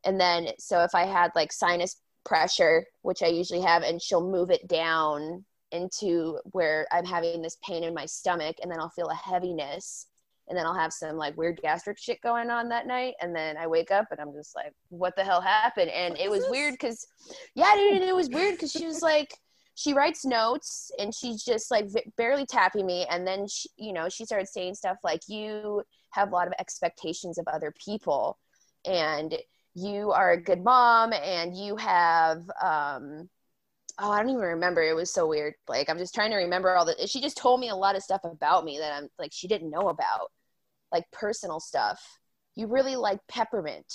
[0.05, 4.29] And then so if i had like sinus pressure, which I usually have, and she'll
[4.29, 8.89] move it down into where I'm having this pain in my stomach, and then I'll
[8.89, 10.07] feel a heaviness,
[10.47, 13.57] and then I'll have some like weird gastric shit going on that night, and then
[13.57, 15.89] I wake up and I'm just like, what the hell happened?
[15.91, 17.07] And it was weird because,
[17.55, 19.33] yeah, dude, it was weird because she was like.
[19.73, 23.93] She writes notes and she's just like v- barely tapping me, and then she, you
[23.93, 25.81] know, she started saying stuff like, "You
[26.11, 28.37] have a lot of expectations of other people,
[28.85, 29.33] and
[29.73, 33.29] you are a good mom, and you have um,
[34.01, 34.81] oh, I don't even remember.
[34.81, 35.53] It was so weird.
[35.67, 36.95] Like I'm just trying to remember all the.
[37.07, 39.69] She just told me a lot of stuff about me that I'm like she didn't
[39.69, 40.31] know about,
[40.91, 42.01] like personal stuff.
[42.55, 43.85] You really like peppermint.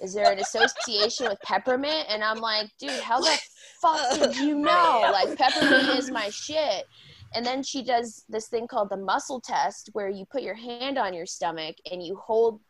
[0.00, 2.06] Is there an association with peppermint?
[2.08, 3.38] And I'm like, dude, how the
[3.82, 5.10] fuck did you know?
[5.12, 6.86] Like peppermint is my shit.
[7.34, 10.96] And then she does this thing called the muscle test, where you put your hand
[10.96, 12.60] on your stomach and you hold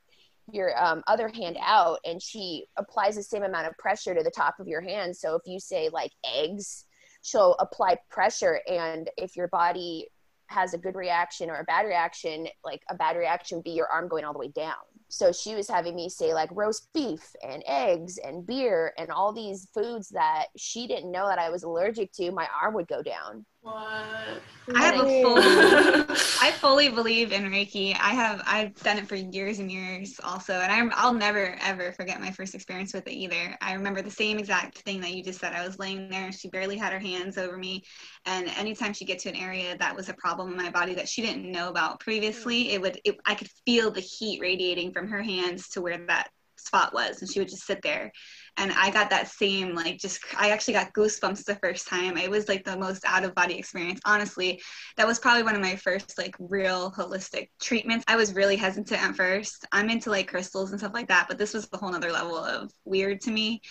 [0.53, 4.31] your um, other hand out and she applies the same amount of pressure to the
[4.31, 5.17] top of your hand.
[5.17, 6.85] So if you say like eggs
[7.23, 10.07] she'll apply pressure and if your body
[10.47, 14.09] has a good reaction or a bad reaction like a bad reaction be your arm
[14.09, 14.77] going all the way down.
[15.11, 19.33] So she was having me say like roast beef and eggs and beer and all
[19.33, 23.03] these foods that she didn't know that i was allergic to my arm would go
[23.03, 24.43] down What?
[24.75, 25.37] I have a full.
[26.41, 27.93] I fully believe in Reiki.
[27.95, 28.43] I have.
[28.47, 30.91] I've done it for years and years, also, and I'm.
[30.95, 33.57] I'll never ever forget my first experience with it either.
[33.61, 35.53] I remember the same exact thing that you just said.
[35.53, 36.33] I was laying there.
[36.33, 37.85] She barely had her hands over me,
[38.27, 41.09] and anytime she get to an area that was a problem in my body that
[41.09, 42.71] she didn't know about previously, hmm.
[42.71, 43.01] it would.
[43.05, 46.29] It, I could feel the heat radiating from her hands to where that
[46.61, 48.13] spot was, and she would just sit there
[48.59, 52.17] and I got that same like just I actually got goosebumps the first time.
[52.19, 54.01] It was like the most out of body experience.
[54.05, 54.61] Honestly,
[54.97, 58.05] that was probably one of my first like real holistic treatments.
[58.09, 59.65] I was really hesitant at first.
[59.71, 62.37] I'm into like crystals and stuff like that, but this was a whole nother level
[62.37, 63.63] of weird to me.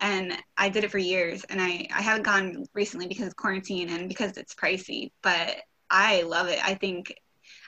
[0.00, 3.90] And I did it for years and I, I haven't gone recently because of quarantine
[3.90, 5.56] and because it's pricey, but
[5.90, 6.60] I love it.
[6.64, 7.12] I think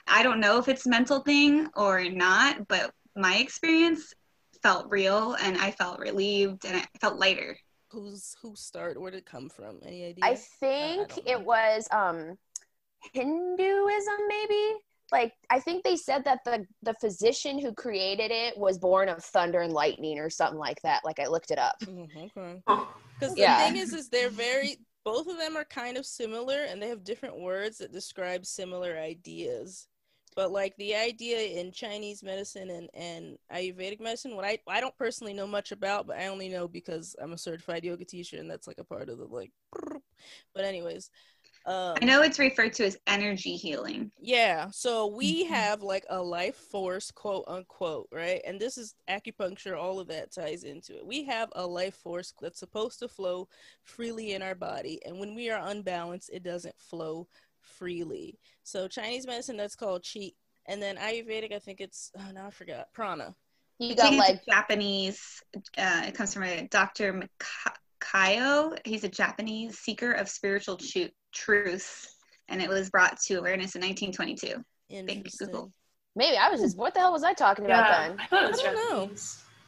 [0.07, 4.13] I don't know if it's mental thing or not, but my experience
[4.61, 7.57] felt real and I felt relieved and I felt lighter.
[7.91, 8.99] Who's who started?
[8.99, 9.79] Where did it come from?
[9.85, 10.25] Any idea?
[10.25, 12.37] I think don't it was um
[13.13, 14.73] Hinduism maybe.
[15.11, 19.23] Like I think they said that the the physician who created it was born of
[19.23, 21.03] thunder and lightning or something like that.
[21.03, 21.75] Like I looked it up.
[21.81, 22.61] Mhm, okay.
[22.67, 23.57] Oh, Because the Yeah.
[23.57, 24.77] thing is, is they're very.
[25.05, 28.97] Both of them are kind of similar, and they have different words that describe similar
[28.97, 29.87] ideas.
[30.35, 34.95] But like the idea in Chinese medicine and, and Ayurvedic medicine, what I I don't
[34.97, 38.49] personally know much about, but I only know because I'm a certified yoga teacher, and
[38.49, 39.51] that's like a part of the like.
[40.53, 41.09] But anyways,
[41.65, 44.11] um, I know it's referred to as energy healing.
[44.21, 45.49] Yeah, so we Mhm.
[45.49, 48.41] have like a life force, quote unquote, right?
[48.45, 51.05] And this is acupuncture, all of that ties into it.
[51.05, 53.47] We have a life force that's supposed to flow
[53.83, 57.27] freely in our body, and when we are unbalanced, it doesn't flow
[57.61, 58.39] freely.
[58.63, 60.33] So Chinese medicine, that's called qi,
[60.67, 63.35] and then Ayurvedic, I think it's oh now I forgot prana.
[63.79, 65.41] You I got like Japanese.
[65.77, 67.21] Uh, it comes from a Dr.
[68.03, 68.77] Mikao.
[68.85, 72.07] He's a Japanese seeker of spiritual tru- truth,
[72.49, 74.63] and it was brought to awareness in 1922.
[74.89, 75.47] Interesting.
[75.47, 75.71] Google.
[76.15, 78.07] maybe I was just what the hell was I talking about yeah.
[78.07, 78.19] then?
[78.19, 79.15] I thought it was I don't know.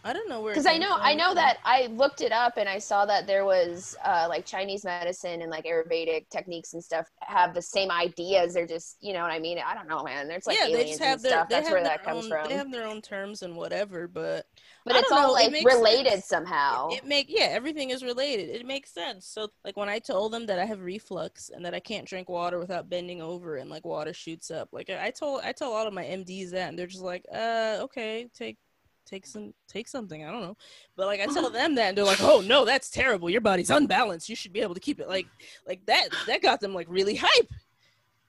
[0.03, 0.97] I don't know where because I know.
[0.99, 4.45] I know that I looked it up and I saw that there was uh, like
[4.45, 8.53] Chinese medicine and like Ayurvedic techniques and stuff have the same ideas.
[8.53, 9.59] They're just you know what I mean.
[9.63, 10.27] I don't know, man.
[10.27, 11.49] There's like yeah, they aliens just have and their stuff.
[11.49, 12.49] That's where that comes own, from.
[12.49, 14.45] They have their own terms and whatever, but
[14.85, 16.25] but it's all know, like makes related sense.
[16.25, 16.89] somehow.
[16.89, 20.45] it make yeah everything is related it makes sense so like when i told them
[20.45, 23.85] that i have reflux and that i can't drink water without bending over and like
[23.85, 26.79] water shoots up like i I told i tell all of my mds that and
[26.79, 28.57] they're just like uh okay take
[29.05, 30.57] take some take something i don't know.
[30.95, 33.29] But like i tell them that and they're like oh no that's terrible.
[33.29, 34.29] Your body's unbalanced.
[34.29, 35.07] You should be able to keep it.
[35.07, 35.27] Like
[35.67, 37.51] like that that got them like really hype.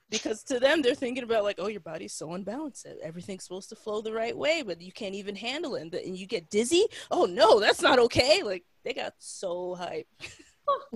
[0.09, 2.85] Because to them they're thinking about like oh your body's so unbalanced.
[3.03, 6.17] Everything's supposed to flow the right way but you can't even handle it and, and
[6.17, 6.85] you get dizzy?
[7.11, 8.43] Oh no that's not okay.
[8.43, 10.07] Like they got so hype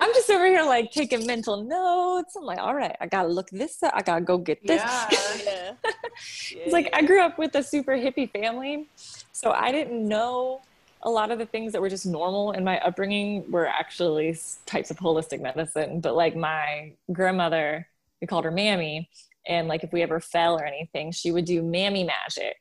[0.00, 2.36] I'm just over here like taking mental notes.
[2.36, 3.92] I'm like, all right, I gotta look this up.
[3.94, 4.82] I gotta go get this.
[4.82, 5.42] Yeah.
[5.44, 5.72] yeah
[6.52, 8.88] It's like I grew up with a super hippie family,
[9.32, 10.62] so I didn't know
[11.02, 14.90] a lot of the things that were just normal in my upbringing were actually types
[14.90, 16.00] of holistic medicine.
[16.00, 17.86] But like my grandmother,
[18.20, 19.08] we called her Mammy,
[19.46, 22.56] and like if we ever fell or anything, she would do Mammy magic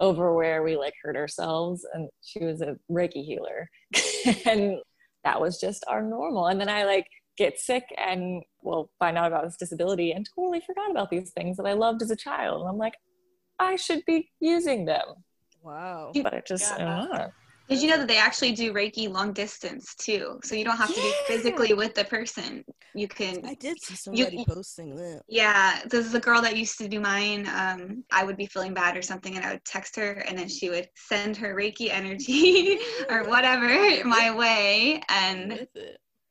[0.00, 3.70] over where we like hurt ourselves, and she was a Reiki healer,
[4.46, 4.78] and
[5.24, 6.48] that was just our normal.
[6.48, 10.60] And then I like get sick and well find out about this disability and totally
[10.60, 12.60] forgot about these things that I loved as a child.
[12.60, 12.94] And I'm like,
[13.58, 15.06] I should be using them,
[15.62, 17.30] wow but it just I don't know.
[17.68, 20.38] Did you know that they actually do Reiki long distance too?
[20.44, 22.64] So you don't have to be physically with the person.
[22.94, 23.44] You can.
[23.44, 25.22] I did see somebody you- posting that.
[25.28, 27.48] Yeah, this is a girl that used to do mine.
[27.48, 30.48] Um, I would be feeling bad or something, and I would text her, and then
[30.48, 33.66] she would send her Reiki energy or whatever
[34.04, 35.00] my way.
[35.08, 35.66] And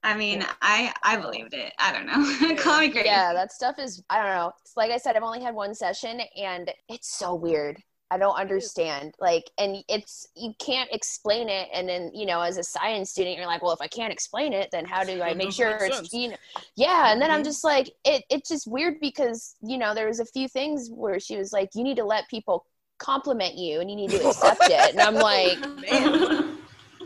[0.03, 1.73] I mean, I I believed it.
[1.79, 2.55] I don't know.
[2.61, 3.07] Call me crazy.
[3.07, 4.51] Yeah, that stuff is I don't know.
[4.61, 7.81] It's like I said, I've only had one session and it's so weird.
[8.11, 9.15] I don't understand.
[9.19, 13.37] Like and it's you can't explain it and then, you know, as a science student,
[13.37, 15.81] you're like, well, if I can't explain it, then how do I make sure make
[15.81, 16.13] it's sense.
[16.13, 16.37] you know
[16.75, 17.45] Yeah, and then I'm Mhm.
[17.45, 21.19] just like it it's just weird because, you know, there was a few things where
[21.19, 22.65] she was like, You need to let people
[22.99, 24.93] compliment you and you need to accept it.
[24.93, 25.67] And I'm like,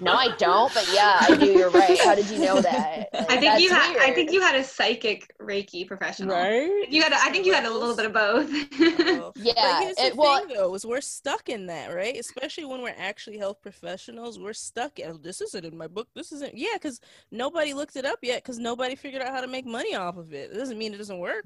[0.02, 2.00] No, I don't, but yeah, I do, you're right.
[2.00, 3.10] How did you know that?
[3.30, 3.98] I think you had.
[3.98, 6.36] I think you had a psychic Reiki professional.
[6.36, 6.86] Right?
[6.90, 7.14] You had.
[7.14, 8.50] A, I think you had a little bit of both.
[8.50, 9.32] Oh.
[9.36, 12.18] Yeah, But here's the it, well, thing, though, is we're stuck in that, right?
[12.18, 15.00] Especially when we're actually health professionals, we're stuck.
[15.00, 16.08] In, oh, this isn't in my book.
[16.16, 16.58] This isn't.
[16.58, 17.00] Yeah, because
[17.32, 18.44] nobody looked it up yet.
[18.44, 20.52] Because nobody figured out how to make money off of it.
[20.52, 21.46] It doesn't mean it doesn't work.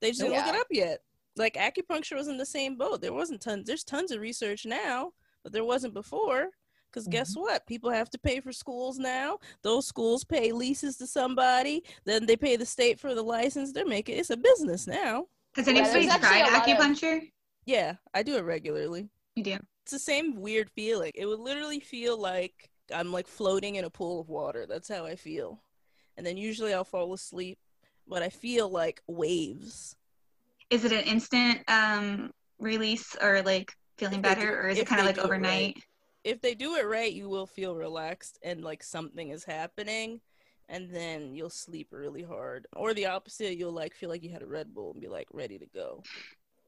[0.00, 1.00] They just didn't look it up yet.
[1.36, 3.00] Like acupuncture was in the same boat.
[3.00, 3.66] There wasn't tons.
[3.66, 6.50] There's tons of research now, but there wasn't before.
[6.90, 7.66] Because guess what?
[7.66, 9.38] People have to pay for schools now.
[9.62, 11.84] Those schools pay leases to somebody.
[12.04, 13.72] Then they pay the state for the license.
[13.72, 15.26] They're making it's a business now.
[15.54, 17.20] Has anybody there's actually tried a lot of- acupuncture?
[17.66, 19.08] Yeah, I do it regularly.
[19.36, 19.58] You do.
[19.84, 21.12] It's the same weird feeling.
[21.14, 24.66] It would literally feel like I'm like floating in a pool of water.
[24.66, 25.62] That's how I feel.
[26.16, 27.58] And then usually I'll fall asleep,
[28.08, 29.94] but I feel like waves.
[30.70, 34.86] Is it an instant um, release or like feeling If better, do- or is it
[34.86, 35.70] kind of like overnight?
[35.70, 35.84] it right.
[36.24, 36.36] Overnight?
[36.36, 40.20] If they do it right, you will feel relaxed and like something is happening.
[40.68, 42.66] And then you'll sleep really hard.
[42.76, 45.26] Or the opposite, you'll like feel like you had a Red Bull and be like
[45.32, 46.02] ready to go.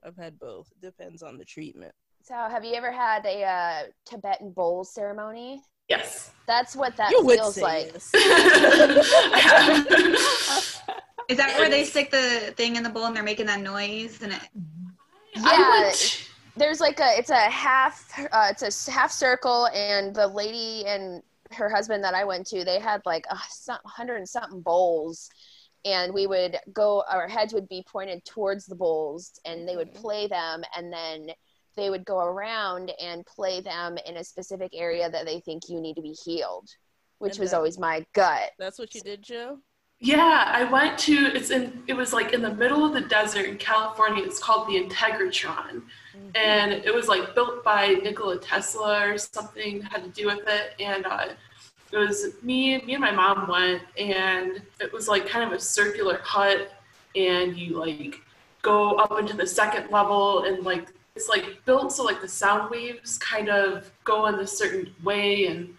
[0.05, 0.73] I've had both.
[0.73, 1.95] It depends on the treatment.
[2.25, 5.63] So, have you ever had a uh, Tibetan bowl ceremony?
[5.89, 6.31] yes.
[6.47, 7.91] That's what that you would feels say like.
[7.93, 8.11] yes.
[11.29, 14.21] Is that where they stick the thing in the bowl and they're making that noise?
[14.23, 14.41] And it,
[15.37, 20.15] Yeah, I went, there's like a it's a half uh, it's a half circle, and
[20.15, 23.37] the lady and her husband that I went to, they had like a
[23.85, 25.29] hundred and something bowls,
[25.85, 27.05] and we would go.
[27.11, 30.01] Our heads would be pointed towards the bowls, and they would Mhm.
[30.01, 31.29] play them, and then
[31.75, 35.81] they would go around and play them in a specific area that they think you
[35.81, 36.69] need to be healed,
[37.19, 38.53] which And was that- always my gut.
[38.59, 39.59] That's what you did, Jo?
[40.05, 43.47] Yeah, I went to it's in it was like in the middle of the desert
[43.47, 44.25] in California.
[44.25, 45.83] It's called the Integratron.
[46.35, 50.75] And it was like built by Nikola Tesla or something had to do with it.
[50.81, 51.29] And uh,
[51.93, 55.61] it was me, me and my mom went, and it was like kind of a
[55.61, 56.73] circular hut,
[57.15, 58.21] and you like
[58.63, 62.71] go up into the second level, and like it's like built so like the sound
[62.71, 65.77] waves kind of go in a certain way, and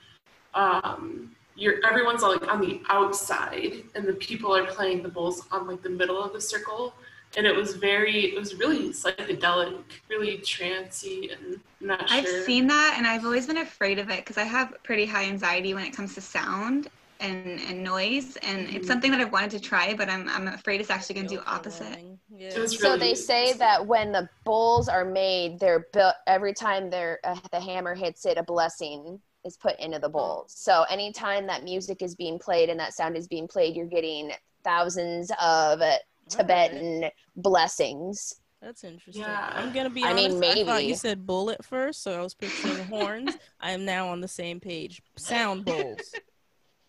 [0.54, 5.68] um, you're everyone's like on the outside, and the people are playing the bowls on
[5.68, 6.94] like the middle of the circle
[7.36, 12.20] and it was very it was really psychedelic really trancy and I'm not sure.
[12.20, 15.26] I've seen that, and I've always been afraid of it because I have pretty high
[15.26, 16.90] anxiety when it comes to sound
[17.20, 20.82] and, and noise, and it's something that I've wanted to try, but I'm I'm afraid
[20.82, 22.00] it's actually going to do opposite.
[22.36, 22.50] Yeah.
[22.50, 26.90] It was So they say that when the bowls are made, they're built every time
[26.90, 30.46] they're uh, the hammer hits it, a blessing is put into the bowl.
[30.48, 34.32] So anytime that music is being played and that sound is being played, you're getting
[34.64, 35.98] thousands of uh,
[36.30, 38.36] Tibetan blessings.
[38.62, 39.24] That's interesting.
[39.24, 39.52] Yeah.
[39.54, 40.38] I'm gonna be I honest.
[40.38, 40.88] mean, I thought maybe.
[40.88, 43.38] you said bullet first, so I was picturing horns.
[43.60, 45.02] I am now on the same page.
[45.18, 46.14] Sound bowls.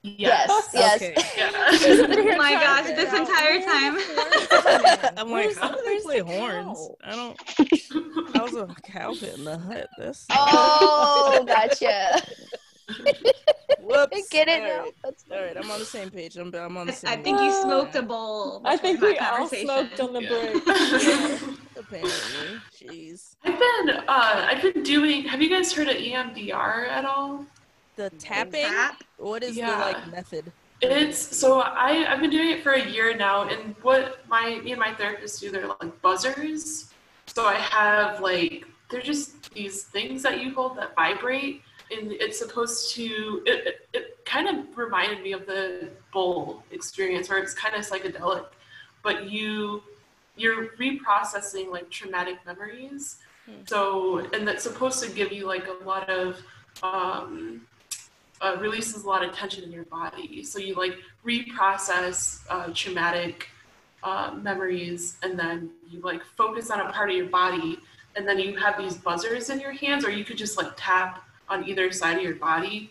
[0.05, 0.97] Yes, yes.
[0.97, 1.15] Okay.
[1.39, 3.97] yeah Oh my gosh, this entire time.
[5.17, 6.79] I'm like, how do they play the horns?
[6.79, 6.97] cow?
[7.03, 7.41] I don't.
[8.35, 9.89] How's a cow fit in the hut?
[9.97, 10.27] This.
[10.31, 12.23] Oh, gotcha.
[13.81, 14.29] Whoops.
[14.29, 14.91] Get it All now.
[15.03, 16.37] That's All right, I'm on the same page.
[16.37, 17.11] I'm, I'm on the same.
[17.11, 18.61] I think you smoked a bowl.
[18.67, 20.29] I think we all smoked on the Yeah.
[20.29, 21.59] break.
[21.77, 23.37] Apparently, jeez.
[23.45, 27.47] I've been uh I've been doing have you guys heard of EMDR at all
[27.97, 28.67] The tapping.
[28.67, 29.03] Tap.
[29.19, 30.53] What is the like method?
[30.81, 34.73] it's so I I've been doing it for a year now and what my me
[34.73, 36.91] and my therapist do they're like buzzers
[37.27, 42.39] so I have like they're just these things that you hold that vibrate and it's
[42.39, 47.55] supposed to it, it, it kind of reminded me of the bowl experience where it's
[47.55, 48.47] kind of psychedelic
[49.03, 49.83] but you
[50.37, 53.53] you're reprocessing like traumatic memories Hmm.
[53.67, 56.39] so and that's supposed to give you like a lot of
[56.83, 57.61] um,
[58.45, 63.49] uh, releases a lot of tension in your body so you like reprocess uh, traumatic
[64.03, 67.79] uh, memories and then you like focus on a part of your body
[68.17, 71.25] and then you have these buzzers in your hands or you could just like tap
[71.49, 72.91] on either side of your body,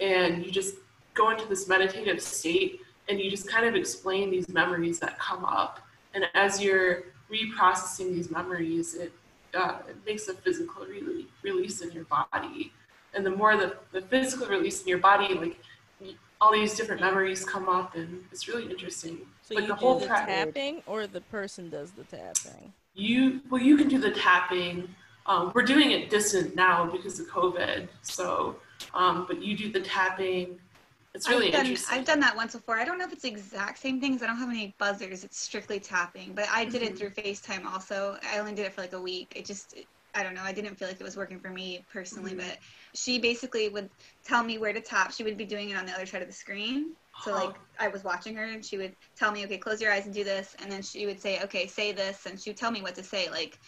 [0.00, 0.76] and you just
[1.14, 5.44] go into this meditative state, and you just kind of explain these memories that come
[5.44, 5.80] up.
[6.14, 9.12] And as you're reprocessing these memories, it
[9.54, 12.72] uh, it makes a physical re- release in your body.
[13.16, 15.58] And the more the, the physical release in your body, like
[16.38, 19.20] all these different memories come up, and it's really interesting.
[19.42, 22.74] So like you the do whole the pra- tapping, or the person does the tapping.
[22.94, 24.86] You well, you can do the tapping.
[25.24, 27.88] Um, we're doing it distant now because of COVID.
[28.02, 28.56] So,
[28.92, 30.58] um, but you do the tapping.
[31.14, 31.98] It's really I've done, interesting.
[31.98, 32.78] I've done that once before.
[32.78, 35.24] I don't know if it's the exact same thing because I don't have any buzzers.
[35.24, 36.34] It's strictly tapping.
[36.34, 36.88] But I did Mhm.
[36.88, 38.18] it through FaceTime also.
[38.30, 39.32] I only did it for like a week.
[39.34, 39.74] It just,
[40.16, 40.42] I don't know.
[40.42, 42.34] I didn't feel like it was working for me personally.
[42.34, 42.38] Mhm.
[42.38, 42.58] But
[42.94, 43.90] she basically would
[44.24, 45.12] tell me where to tap.
[45.12, 46.96] She would be doing it on the other side of the screen.
[47.18, 50.06] So like I was watching her and she would tell me, okay, close your eyes
[50.06, 52.70] and do this, and then she would say, okay, say this, and she would tell
[52.70, 53.30] me what to say.
[53.30, 53.58] Like,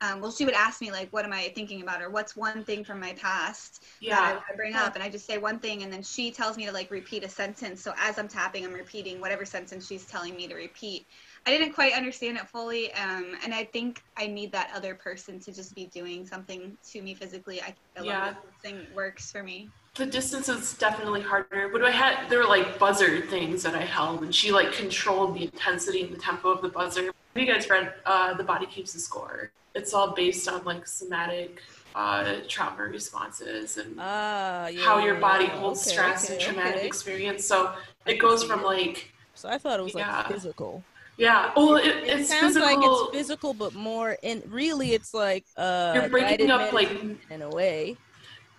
[0.00, 2.64] um, well, she would ask me like, what am I thinking about, or what's one
[2.64, 5.60] thing from my past that I want to bring up, and I just say one
[5.60, 7.82] thing, and then she tells me to like repeat a sentence.
[7.82, 11.06] So as I'm tapping, I'm repeating whatever sentence she's telling me to repeat.
[11.46, 15.38] I didn't quite understand it fully, um, and I think I need that other person
[15.40, 17.60] to just be doing something to me physically.
[17.60, 18.30] I, I love Yeah.
[18.30, 19.68] this thing works for me.
[19.96, 21.68] the distance is definitely harder.
[21.68, 25.34] But I had there were like buzzer things that I held, and she like controlled
[25.36, 27.04] the intensity and the tempo of the buzzer.
[27.04, 29.50] Have you guys read uh, "The Body Keeps the Score"?
[29.74, 31.60] It's all based on like somatic
[31.94, 34.80] uh, trauma responses and Ah, yeah.
[34.80, 35.58] how your body yeah.
[35.58, 36.86] holds Okay, stress okay, and traumatic okay.
[36.86, 37.44] experience.
[37.44, 37.74] So
[38.06, 40.82] it goes from like So I thought it was like physical.
[41.16, 42.66] Yeah, well, it, It it's sounds physical.
[42.66, 42.78] like
[43.10, 46.90] it's physical, but more and really, it's like uh, You're breaking up like
[47.30, 47.96] in a way.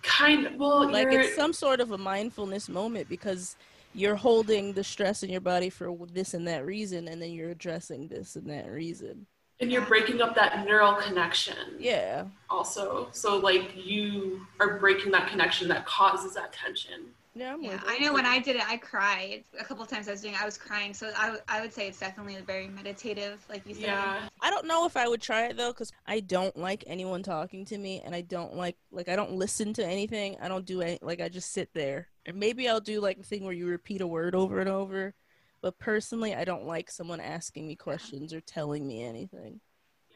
[0.02, 0.46] kind.
[0.46, 3.56] Of, well, Like you're it's some sort of a mindfulness moment because
[3.94, 7.50] you're holding the stress in your body for this and that reason, and then you're
[7.50, 9.26] addressing this and that reason.
[9.60, 11.56] and you're breaking up that neural connection.
[11.78, 12.24] Yeah.
[12.50, 17.06] Also, so like you are breaking that connection that causes that tension.
[17.36, 20.08] Yeah, I'm Yeah, I know when I did it, I cried a couple times.
[20.08, 20.94] I was doing, I was crying.
[20.94, 23.82] So I, w- I would say it's definitely a very meditative, like you said.
[23.82, 27.22] Yeah, I don't know if I would try it though, because I don't like anyone
[27.22, 30.36] talking to me, and I don't like like I don't listen to anything.
[30.40, 33.24] I don't do any like I just sit there, and maybe I'll do like the
[33.24, 35.14] thing where you repeat a word over and over.
[35.62, 39.60] But personally, I don't like someone asking me questions or telling me anything.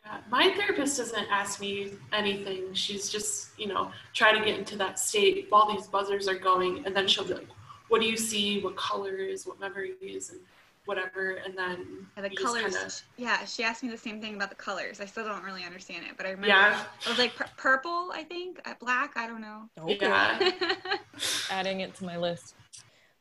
[0.05, 0.19] Yeah.
[0.31, 2.73] My therapist doesn't ask me anything.
[2.75, 6.85] She's just you know try to get into that state while these buzzers are going,
[6.87, 7.49] and then she'll be like,
[7.89, 8.61] "What do you see?
[8.61, 9.47] What colors?
[9.47, 10.41] What memories?" and
[10.87, 12.63] whatever, and then Yeah, the colors.
[12.63, 15.01] kinda- Yeah, she asked me the same thing about the colors.
[15.01, 18.11] I still don't really understand it, but I remember yeah, it was like pur- purple,
[18.13, 19.13] I think, uh, black.
[19.17, 19.69] I don't know.
[19.79, 19.99] Okay.
[20.01, 20.53] yeah.
[21.51, 22.55] Adding it to my list.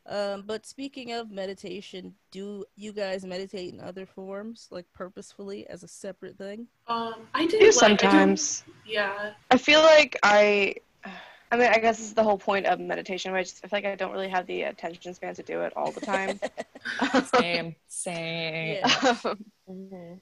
[0.09, 5.83] Um, but speaking of meditation, do you guys meditate in other forms, like purposefully as
[5.83, 6.65] a separate thing?
[6.87, 8.63] Um, I do do like- sometimes.
[8.65, 10.73] I do, yeah, I feel like I,
[11.51, 13.31] I mean, I guess this is the whole point of meditation.
[13.31, 15.61] But I just I feel like I don't really have the attention span to do
[15.61, 16.39] it all the time.
[17.39, 18.77] Same, same.
[18.81, 19.15] Yeah.
[19.69, 20.19] Um,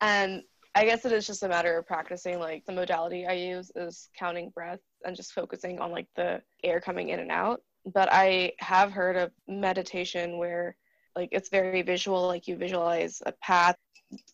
[0.00, 0.42] and
[0.74, 2.40] I guess it is just a matter of practicing.
[2.40, 6.80] Like the modality I use is counting breath and just focusing on like the air
[6.80, 7.62] coming in and out.
[7.86, 10.76] But I have heard of meditation where
[11.16, 13.76] like it's very visual, like you visualize a path,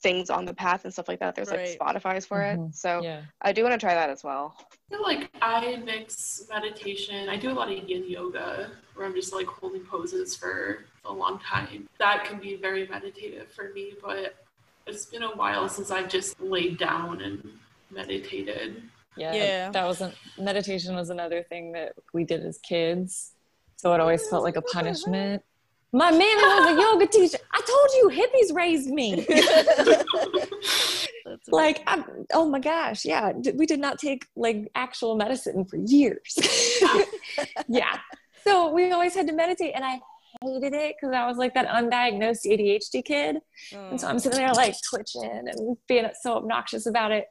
[0.02, 1.34] things on the path and stuff like that.
[1.34, 1.78] There's Right.
[1.80, 2.68] like Spotify's for Mhm.
[2.68, 2.74] it.
[2.74, 3.22] So Yeah.
[3.42, 4.56] I do want to try that as well.
[4.60, 7.28] I feel like I mix meditation.
[7.28, 11.12] I do a lot of yin yoga where I'm just like holding poses for a
[11.12, 11.88] long time.
[11.98, 14.36] That can be very meditative for me, but
[14.86, 17.58] it's been a while since I've just laid down and
[17.90, 18.82] meditated.
[19.16, 19.70] Yeah, Yeah.
[19.72, 23.34] that wasn't meditation was another thing that we did as kids.
[23.78, 25.42] So it always felt like a punishment.
[25.92, 27.38] My mammy was a yoga teacher.
[27.52, 29.26] I told you hippies raised me.
[31.48, 36.38] Like, I, oh my gosh, yeah, we did not take like actual medicine for years.
[37.68, 37.98] yeah,
[38.44, 40.00] so we always had to meditate, and I
[40.42, 43.38] hated it because I was like that undiagnosed ADHD kid.
[43.72, 44.10] And so mm.
[44.10, 47.26] I'm sitting there like twitching and being so obnoxious about it.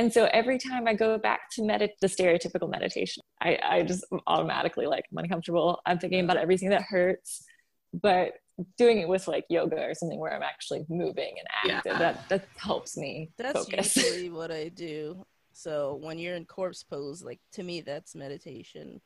[0.00, 4.02] And so every time I go back to medit the stereotypical meditation, I, I just
[4.26, 5.78] automatically like I'm uncomfortable.
[5.84, 7.44] I'm thinking about everything that hurts.
[7.92, 8.32] But
[8.78, 11.98] doing it with like yoga or something where I'm actually moving and active, Yeah.
[11.98, 13.94] that that helps me That's focus.
[13.94, 15.22] usually what I do.
[15.52, 19.02] So when you're in corpse pose, like to me, that's meditation.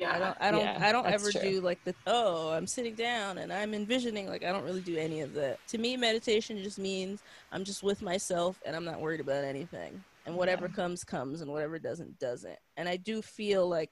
[0.00, 1.40] I don't, I don't, Yeah, I don't ever true.
[1.40, 4.28] do like the oh, I'm sitting down and I'm envisioning.
[4.28, 5.58] Like I don't really do any of that.
[5.68, 7.22] To me, meditation just means
[7.52, 10.02] I'm just with myself and I'm not worried about anything.
[10.26, 12.58] And whatever comes, comes, and whatever doesn't, doesn't.
[12.76, 13.90] And I do feel like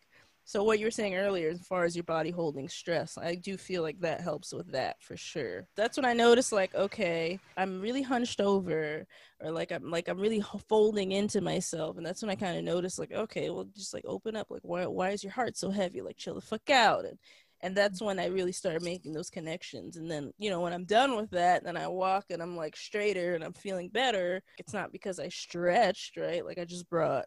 [0.48, 3.56] So what you were saying earlier, as far as your body holding stress, I do
[3.56, 5.66] feel like that helps with that for sure.
[5.74, 9.04] That's when I notice like, okay, I'm really hunched over,
[9.40, 12.62] or like I'm like I'm really folding into myself, and that's when I kind of
[12.62, 14.48] notice like, okay, well, just like open up.
[14.48, 16.00] Like, why why is your heart so heavy?
[16.00, 17.04] Like, chill the fuck out.
[17.06, 17.18] And
[17.60, 19.96] and that's when I really started making those connections.
[19.96, 22.76] And then you know when I'm done with that, then I walk and I'm like
[22.76, 24.44] straighter and I'm feeling better.
[24.58, 26.46] It's not because I stretched, right?
[26.46, 27.24] Like I just brought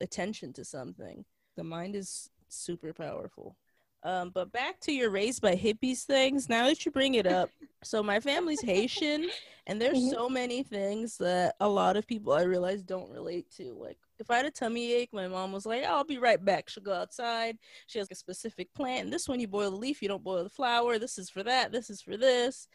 [0.00, 1.24] attention to something.
[1.56, 3.56] The mind is super powerful.
[4.04, 6.48] Um, but back to your raised by hippies things.
[6.48, 7.50] Now that you bring it up,
[7.84, 9.28] so my family's Haitian,
[9.68, 10.10] and there's Mhm.
[10.10, 13.72] so many things that a lot of people I realize don't relate to.
[13.74, 16.68] Like if I had a tummy ache, my mom was like, "I'll be right back."
[16.68, 17.58] She'll go outside.
[17.86, 19.04] She has a specific plant.
[19.04, 20.98] And this one you boil the leaf, you don't boil the flower.
[20.98, 21.70] This is for that.
[21.70, 22.66] This is for this.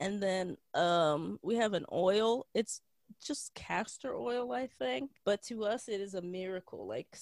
[0.00, 2.46] And then um, we have an oil.
[2.52, 2.80] It's
[3.24, 5.12] just castor oil, I think.
[5.24, 6.84] But to us, it is a miracle.
[6.86, 7.16] Like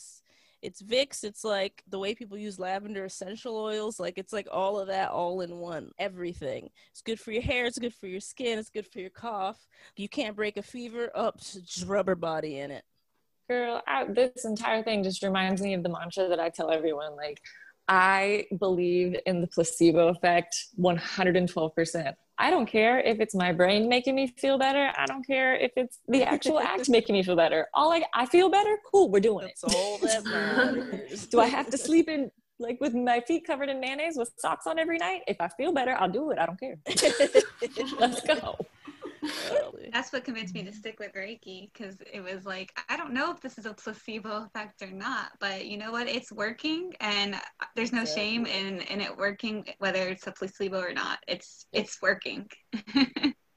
[0.62, 1.24] it's Vicks.
[1.24, 3.98] It's like the way people use lavender essential oils.
[3.98, 5.90] Like it's like all of that all in one.
[5.98, 6.70] Everything.
[6.92, 7.66] It's good for your hair.
[7.66, 8.58] It's good for your skin.
[8.58, 9.66] It's good for your cough.
[9.96, 11.10] You can't break a fever.
[11.14, 12.84] Up, just rubber body in it.
[13.50, 17.16] Girl, I, this entire thing just reminds me of the mantra that I tell everyone.
[17.16, 17.42] Like,
[17.88, 22.14] I believe in the placebo effect 112%.
[22.39, 24.93] I don't care if it's my brain making me feel better.
[24.97, 27.66] I don't care if it's the actual act making me feel better.
[27.74, 28.76] All I, I feel better.
[28.91, 29.59] Cool, we're doing it.
[29.74, 31.26] All that matters.
[31.26, 34.66] Do I have to sleep in like with my feet covered in mayonnaise with socks
[34.66, 35.22] on every night?
[35.26, 36.39] If I feel better, I'll do it.
[36.39, 36.76] I don't care.
[37.99, 38.57] Let's go.
[39.49, 39.61] Totally.
[39.62, 40.78] Oh, That's what convinced me to mm-hmm.
[40.78, 44.45] stick with Reiki because it was like, I don't know if this is a placebo
[44.45, 46.09] effect or not, but you know what?
[46.09, 50.80] It's working and uh, there's no shame in, in it working, whether it's a placebo
[50.80, 51.18] or not.
[51.28, 52.49] It's it's working.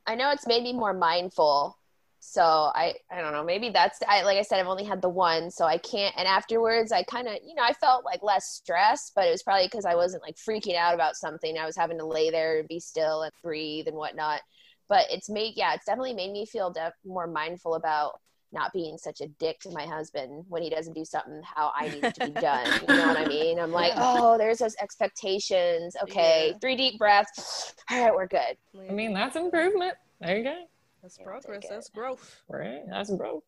[0.07, 1.77] I know it's made me more mindful.
[2.19, 3.43] So I, I don't know.
[3.43, 6.13] Maybe that's I like I said I've only had the one, so I can't.
[6.17, 9.43] And afterwards, I kind of you know I felt like less stressed, but it was
[9.43, 11.57] probably because I wasn't like freaking out about something.
[11.57, 14.41] I was having to lay there and be still and breathe and whatnot.
[14.89, 18.19] But it's made yeah, it's definitely made me feel def- more mindful about
[18.51, 21.89] not being such a dick to my husband when he doesn't do something how I
[21.89, 22.65] need it to be done.
[22.87, 23.59] You know what I mean?
[23.59, 25.95] I'm like, oh, there's those expectations.
[26.03, 26.57] Okay, Yeah.
[26.59, 27.73] three deep breaths.
[27.91, 28.55] All right, we're good.
[28.89, 29.95] I mean, that's improvement.
[30.21, 30.55] There you go.
[31.01, 31.65] that's progress.
[31.69, 32.41] That's growth.
[32.47, 32.81] Right?
[32.89, 33.43] That's growth.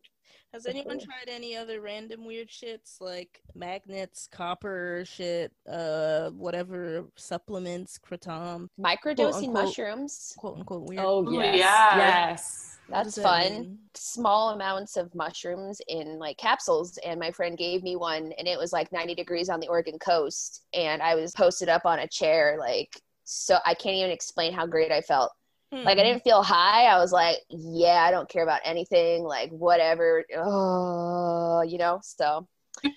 [0.54, 7.98] Has anyone tried any other random weird shits like magnets, copper shit, uh, whatever supplements,
[7.98, 9.52] kratom, Microdosing unquote.
[9.52, 10.34] mushrooms.
[10.38, 11.04] quote unquote weird?
[11.04, 11.56] Oh, Ooh, yes.
[11.56, 11.96] yeah.
[11.98, 12.78] Yes.
[12.88, 13.52] That's that fun.
[13.52, 13.78] mean?
[13.94, 18.58] Small amounts of mushrooms in like capsules, and my friend gave me one, and it
[18.58, 22.08] was like 90 degrees on the Oregon coast, and I was posted up on a
[22.08, 23.58] chair, like so.
[23.66, 25.30] I can't even explain how great I felt.
[25.72, 26.06] Like I Hmm.
[26.08, 26.84] didn't feel high.
[26.86, 29.22] I was like, yeah, I don't care about anything.
[29.22, 30.24] Like whatever.
[30.36, 32.00] Oh, you know.
[32.02, 32.46] So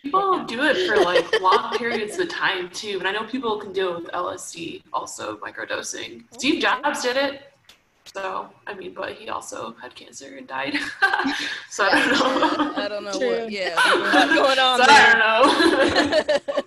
[0.04, 3.74] People do it for like long periods of time too, and I know people can
[3.74, 6.24] do it with LSD, also microdosing.
[6.32, 7.42] Steve Jobs did it,
[8.14, 10.76] so I mean, but he also had cancer and died.
[11.72, 12.74] so I don't know.
[12.76, 13.42] I don't know True.
[13.44, 13.52] what.
[13.52, 15.22] Yeah, what's going on So there?
[15.24, 16.62] I don't know.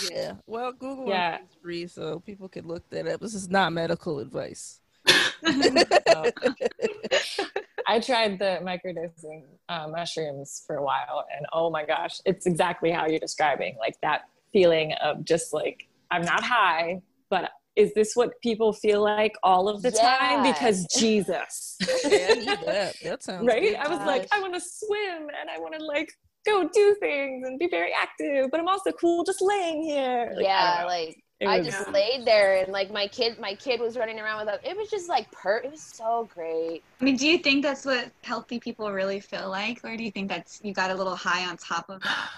[0.10, 0.32] yeah.
[0.46, 1.36] Well, Google Yeah.
[1.42, 3.20] is free, so people could look that up.
[3.20, 4.80] This is not medical advice.
[5.42, 6.30] No.
[7.86, 12.90] I tried the microdosing uh, mushrooms for a while, and oh my gosh, it's exactly
[12.90, 13.76] how you're describing.
[13.78, 19.02] Like that feeling of just like, I'm not high, but is this what people feel
[19.02, 20.42] like all of the time?
[20.42, 21.76] Because Jesus.
[22.04, 23.22] Need that.
[23.22, 23.62] Sounds right?
[23.62, 23.76] good.
[23.76, 26.10] I was like, I want to swim and I want to like
[26.46, 30.32] go do things and be very active, but I'm also cool just laying here.
[30.34, 33.78] Like, yeah, like It I was- just laid there, and like my kid, my kid
[33.80, 34.68] was running around with a.
[34.70, 35.58] It was just like per.
[35.58, 36.82] It was so great.
[37.00, 39.84] I mean, do you think that's what healthy people really feel like?
[39.84, 42.30] Or do you think that's you got a little high on top of that?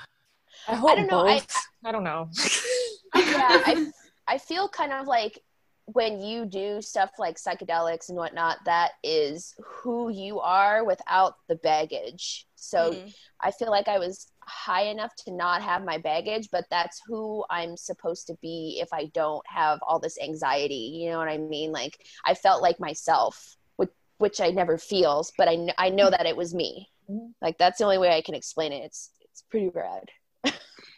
[0.67, 1.57] I hope I don't know, I- both.
[1.85, 2.29] I, don't know.
[3.15, 3.87] yeah I,
[4.27, 5.39] I feel kind of like
[5.87, 11.55] when you do stuff like psychedelics and whatnot that is who you are without the
[11.55, 13.15] baggage so Mhm.
[13.41, 17.45] i feel like i was high enough to not have my baggage but that's who
[17.51, 21.39] i'm supposed to be if i don't have all this anxiety you know what i
[21.39, 25.91] mean like i felt like myself which, which i never feels but I, kn- I
[25.91, 27.33] know that it was me Mhm.
[27.41, 30.05] like that's the only way i can explain it it's it's pretty rad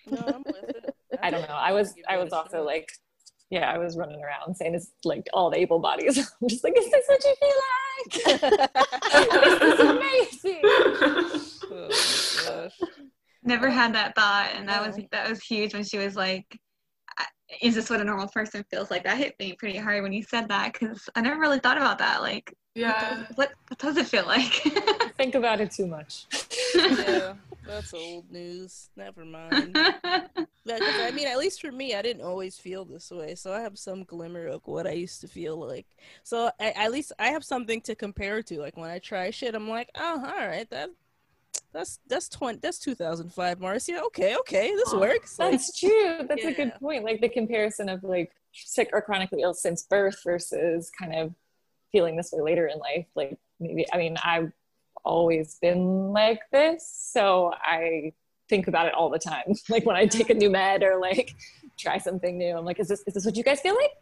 [0.07, 0.95] No, I'm with it.
[1.23, 1.55] I don't know.
[1.55, 2.89] I was I was also like
[3.51, 6.19] yeah, I was running around saying it's like all the able bodies.
[6.43, 7.59] I'm just like, is this what you feel
[8.41, 8.71] like?
[9.61, 10.63] this is amazing.
[11.73, 11.89] Oh,
[12.47, 12.79] gosh.
[13.43, 16.45] Never had that thought, and that was that was huge when she was like,
[17.63, 20.23] "Is this what a normal person feels like?" That hit me pretty hard when you
[20.23, 22.21] said that because I never really thought about that.
[22.23, 23.23] Like, yeah.
[23.37, 24.53] what what does it feel like?
[25.17, 26.27] Think about it too much.
[26.75, 27.35] Yeah,
[27.67, 28.91] that's old news.
[28.97, 29.79] Never mind.
[30.67, 33.53] Yeah, 'cause I mean, at least for me, I didn't always feel this way, so
[33.53, 35.87] I have some glimmer of what I used to feel like.
[36.23, 38.61] So I, at least I have something to compare to.
[38.61, 40.91] Like when I try shit, I'm like, oh, all right, that
[41.73, 44.03] that's that's twenty, that's 2005, Marcia.
[44.07, 45.39] Okay, okay, this works.
[45.39, 46.19] Like, That's true.
[46.29, 47.05] That's a good point.
[47.05, 51.35] Like the comparison of like sick or chronically ill since birth versus kind of
[51.93, 53.07] feeling this way later in life.
[53.15, 54.53] Like maybe, I mean, I've
[55.05, 56.89] always been like this.
[57.13, 58.13] So I
[58.49, 59.55] think about it all the time.
[59.69, 61.35] Like when I take a new med or like
[61.79, 63.93] try something new, I'm like, is this, is this what you guys feel like?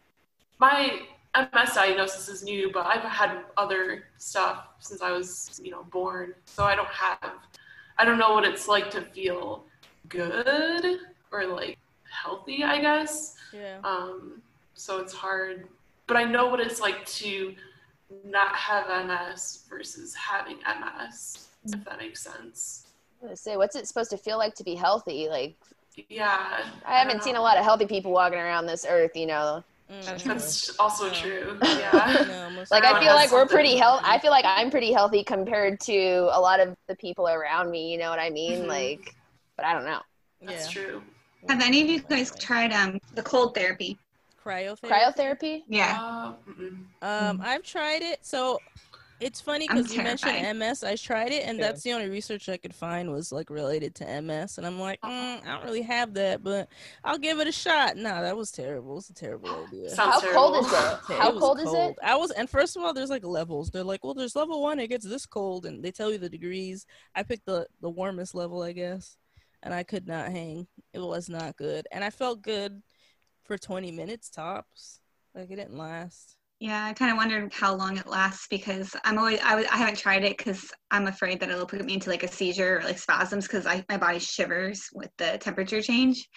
[0.59, 0.99] My
[1.35, 6.33] MS diagnosis is new, but I've had other stuff since I was, you know, born.
[6.45, 7.31] So I don't have,
[7.97, 9.63] I don't know what it's like to feel
[10.07, 10.99] good
[11.31, 11.77] or like
[12.09, 13.35] healthy, I guess.
[13.53, 13.77] yeah.
[13.83, 14.41] Um,
[14.73, 15.67] so it's hard,
[16.07, 17.53] but I know what it's like to
[18.25, 22.87] not have MS versus having MS, if that makes sense.
[23.21, 25.27] I was gonna say, what's it supposed to feel like to be healthy?
[25.29, 25.53] Like,
[26.07, 26.63] Yeah.
[26.87, 29.63] I haven't seen a lot of healthy people walking around this earth, you know.
[29.91, 31.13] Mm, That's also Yeah.
[31.13, 31.57] true.
[31.79, 32.25] Yeah.
[32.27, 34.03] no, Like, I feel like we're pretty healthy.
[34.05, 37.91] I feel like I'm pretty healthy compared to a lot of the people around me.
[37.91, 38.59] You know what I mean?
[38.59, 38.67] Mhm.
[38.67, 39.13] Like,
[39.57, 39.99] but I don't know.
[40.45, 40.83] That's yeah.
[40.83, 41.01] true.
[41.49, 43.97] Have any of you guys tried um the cold therapy?
[44.45, 44.89] Cryotherapy.
[44.89, 45.61] Cryotherapy?
[45.67, 45.99] Yeah.
[45.99, 46.33] Uh.
[47.01, 48.19] Um, I've tried it.
[48.25, 48.61] So
[49.19, 50.59] it's funny because you mentioned.
[50.59, 50.83] MS.
[50.83, 51.67] I tried it, and Yeah.
[51.67, 54.57] that's the only research I could find was like related to MS.
[54.57, 56.69] And I'm like, mm, I don't really have that, but
[57.03, 57.97] I'll give it a shot.
[57.97, 58.97] Nah, that was terrible.
[58.97, 59.89] It's a terrible idea.
[59.89, 60.41] Sounds How terrible.
[60.51, 60.99] cold is it?
[61.09, 61.97] Yeah, How was cold is it?
[62.03, 63.69] I was, and first of all, there's like levels.
[63.69, 66.29] They're like, well, there's level one, it gets this cold, and they tell you the
[66.29, 66.85] degrees.
[67.15, 69.17] I picked the the warmest level, I guess,
[69.63, 70.67] and I could not hang.
[70.93, 72.81] It was not good, and I felt good
[73.43, 74.99] for 20 minutes tops.
[75.35, 76.35] Like it didn't last.
[76.59, 79.97] Yeah, I kind of wondered how long it lasts because I'm always I, I haven't
[79.97, 82.97] tried it because I'm afraid that it'll put me into like a seizure or like
[82.99, 86.27] spasms because I my body shivers with the temperature change,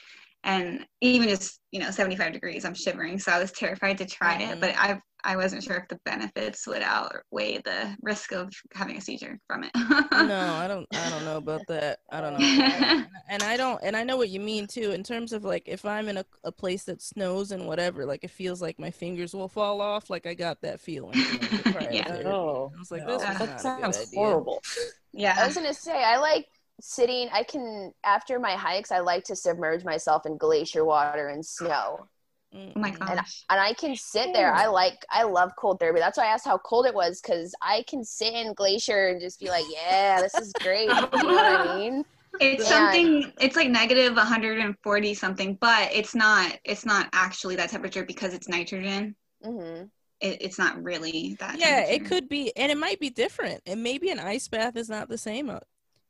[0.44, 4.38] and even just you know 75 degrees I'm shivering so I was terrified to try
[4.38, 4.52] Mhm.
[4.52, 8.96] it but I I wasn't sure if the benefits would outweigh the risk of having
[8.96, 9.70] a seizure from it.
[9.74, 10.86] no, I don't.
[10.92, 12.00] I don't know about that.
[12.10, 13.04] I don't know.
[13.28, 13.80] and I don't.
[13.82, 14.90] And I know what you mean too.
[14.90, 18.24] In terms of like, if I'm in a, a place that snows and whatever, like
[18.24, 20.10] it feels like my fingers will fall off.
[20.10, 21.14] Like I got that feeling.
[21.16, 22.08] you know, with the Yeah.
[22.08, 22.26] cryotherapy.
[22.26, 23.12] Oh, I was like, no.
[23.12, 24.18] this is That not a good sounds idea.
[24.18, 24.62] horrible.
[25.18, 26.46] I was gonna say I like
[26.80, 27.28] sitting.
[27.32, 28.90] I can after my hikes.
[28.92, 32.08] I like to submerge myself in glacier water and snow,
[32.55, 33.46] Oh my gosh.
[33.50, 34.53] and I can sit there.
[34.55, 35.05] I like.
[35.11, 36.00] I love cold therapy.
[36.00, 39.20] That's why I asked how cold it was because I can sit in glacier and
[39.20, 42.05] just be like, "Yeah, this is great." you know what I mean?
[42.40, 42.68] It's Yeah.
[42.68, 43.32] something.
[43.40, 46.59] It's like negative 140 something, but it's not.
[46.64, 49.16] It's not actually that temperature because it's nitrogen.
[49.42, 49.90] hmm
[50.20, 51.59] It, it's not really that.
[51.59, 53.62] Yeah, it could be, and it might be different.
[53.66, 55.50] And maybe an ice bath is not the same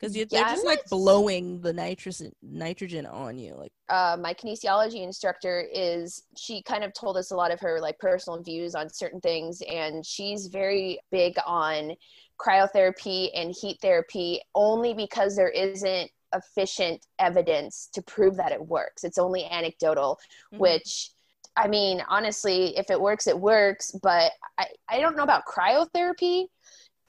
[0.03, 3.55] because they're just I'm like blowing the nitrogen nitrogen on you.
[3.55, 7.81] Like, uh, my kinesiology instructor is she kind of told us a lot of her
[7.81, 11.95] like personal views on certain things and she's very big on
[12.39, 19.05] cryotherapy and heat therapy only because there isn't efficient evidence to prove that it works
[19.05, 20.19] it's only anecdotal
[20.53, 20.59] mhm.
[20.59, 21.11] which
[21.57, 26.47] i mean honestly if it works it works but i, I don't know about cryotherapy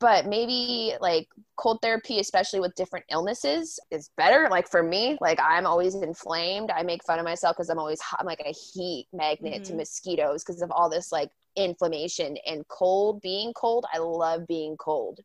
[0.03, 5.39] but maybe like cold therapy especially with different illnesses is better like for me like
[5.41, 8.51] i'm always inflamed i make fun of myself because i'm always hot i'm like a
[8.51, 9.77] heat magnet to Mhm.
[9.77, 15.21] mosquitoes because of all this like inflammation and cold being cold i love being cold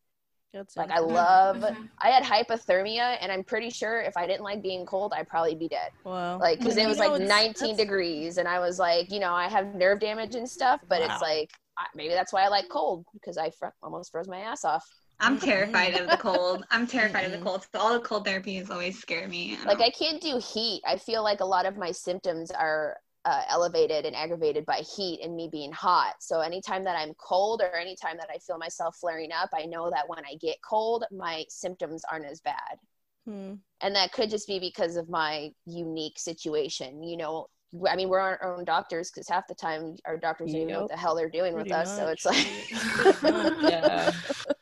[0.54, 1.88] That's like i love Mhm.
[1.98, 5.56] i had hypothermia and i'm pretty sure if i didn't like being cold i'd probably
[5.56, 6.38] be dead wow.
[6.38, 9.32] like because it was know, like 19 that's- degrees and i was like you know
[9.32, 11.06] i have nerve damage and stuff but Wow.
[11.10, 14.38] it's like I, maybe that's why i like cold because i fr- almost froze my
[14.40, 14.84] ass off
[15.20, 16.64] I'm terrified of the cold.
[16.70, 17.66] I'm terrified of the cold.
[17.74, 19.58] So all the cold therapies always scare me.
[19.66, 23.42] like i can't do heat i feel like a lot of my symptoms are uh,
[23.50, 27.74] elevated and aggravated by heat and me being hot so anytime that i'm cold or
[27.76, 31.44] anytime that i feel myself flaring up i know that when i get cold my
[31.48, 32.78] symptoms aren't as bad
[33.26, 33.54] Hmm.
[33.82, 37.48] and that could just be because of my unique situation you know
[37.88, 40.80] i mean we're our own doctors because half the time our doctors don't even know
[40.80, 42.46] what the hell they're doing Pretty with us so it's like
[43.60, 44.12] Yeah.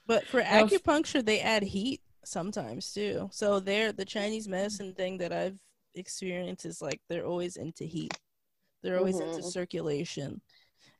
[0.07, 3.28] But for Now, acupuncture, they add heat sometimes too.
[3.32, 5.59] So they're the Chinese medicine thing that I've
[5.94, 8.14] experienced is like they're always into heat.
[8.82, 9.52] They're always into Mhm.
[9.52, 10.40] circulation,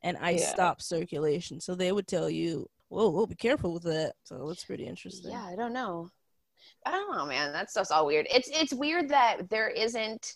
[0.03, 0.53] and I Yeah.
[0.53, 1.61] stops circulation.
[1.61, 5.31] So they would tell you, "Whoa, whoa, be careful with that." So that's pretty interesting.
[5.33, 6.11] yeah i don't know
[6.87, 10.35] i don't know man that stuff's all weird it's it's weird that there isn't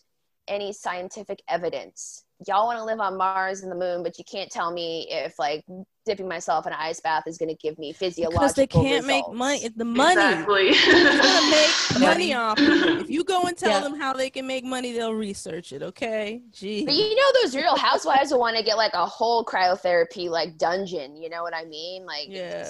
[0.51, 2.25] any scientific evidence.
[2.47, 5.39] Y'all want to live on Mars and the moon, but you can't tell me if
[5.39, 5.63] like
[6.07, 9.07] dipping myself in an ice bath is going to give me physiological because they can't
[9.07, 9.59] make money.
[9.63, 10.13] It's the money.
[10.13, 10.73] Exactly.
[10.73, 13.01] They're gonna make money off of.
[13.03, 13.81] If you go and tell Yeah.
[13.81, 15.83] them how they can make money, they'll research it.
[15.83, 16.85] Okay, gee.
[16.87, 20.57] But you know, those Real Housewives will want to get like a whole cryotherapy like
[20.57, 21.17] dungeon.
[21.17, 22.07] You know what I mean?
[22.07, 22.63] Like, Yeah.
[22.63, 22.69] it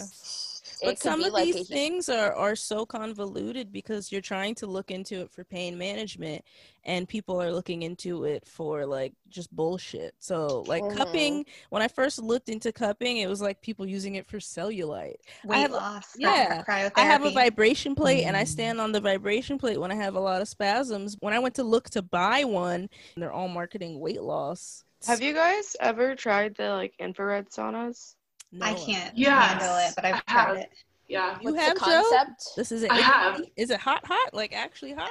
[0.83, 4.67] but some of like these a, things are are so convoluted because you're trying to
[4.67, 6.45] look into it for pain management
[6.85, 10.97] and people are looking into it for like just bullshit so like Mhm.
[10.97, 15.17] cupping when i first looked into cupping it was like people using it for cellulite
[15.45, 16.15] Weight have a- loss.
[16.19, 16.93] yeah, Cryotherapy.
[16.97, 18.49] I have a vibration plate and I Mm.
[18.49, 21.17] stand on the vibration plate when I have a lot of spasms.
[21.21, 24.85] When I went to look to buy one, they're all marketing weight loss.
[25.07, 28.15] Have you guys ever tried the like infrared saunas?
[28.61, 30.57] I can't Yes, handle it, but I've I tried have.
[30.57, 30.71] it.
[31.09, 31.39] yeah.
[31.41, 31.87] You what's have the Jo?
[32.11, 32.43] concept?
[32.57, 32.91] This is it.
[32.91, 33.41] I Is it- have.
[33.57, 34.05] Is it hot?
[34.07, 34.35] Hot?
[34.35, 35.11] Like actually hot?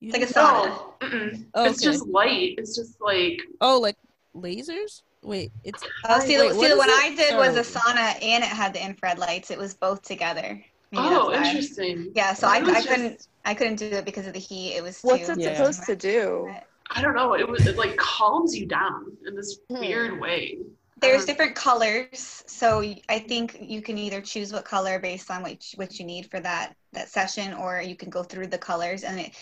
[0.00, 0.66] You It's like a just- sauna.
[1.02, 1.44] No, mm-mm.
[1.54, 2.54] Oh, it's just light.
[2.58, 3.96] It's just like Oh, like
[4.36, 5.02] lasers?
[5.22, 6.92] Wait, it's Oh, see, the, Wait, see what the one it?
[6.92, 7.60] I did was Oh.
[7.60, 9.50] a sauna and it had the infrared lights.
[9.50, 10.62] It was both together.
[10.92, 12.12] Maybe oh, that's interesting.
[12.14, 14.38] Yeah, so I, It was I just- couldn't I couldn't do it because of the
[14.40, 14.74] heat.
[14.76, 15.08] It was too.
[15.08, 15.54] What's it Yeah.
[15.56, 16.52] supposed to do?
[16.90, 17.34] I don't know.
[17.34, 19.80] It was it like calms you down in this Hmm.
[19.80, 20.58] weird way.
[21.04, 25.42] There's Um, different colors, so I think you can either choose what color based on
[25.42, 28.58] what you- what you need for that that session, or you can go through the
[28.58, 29.32] colors and it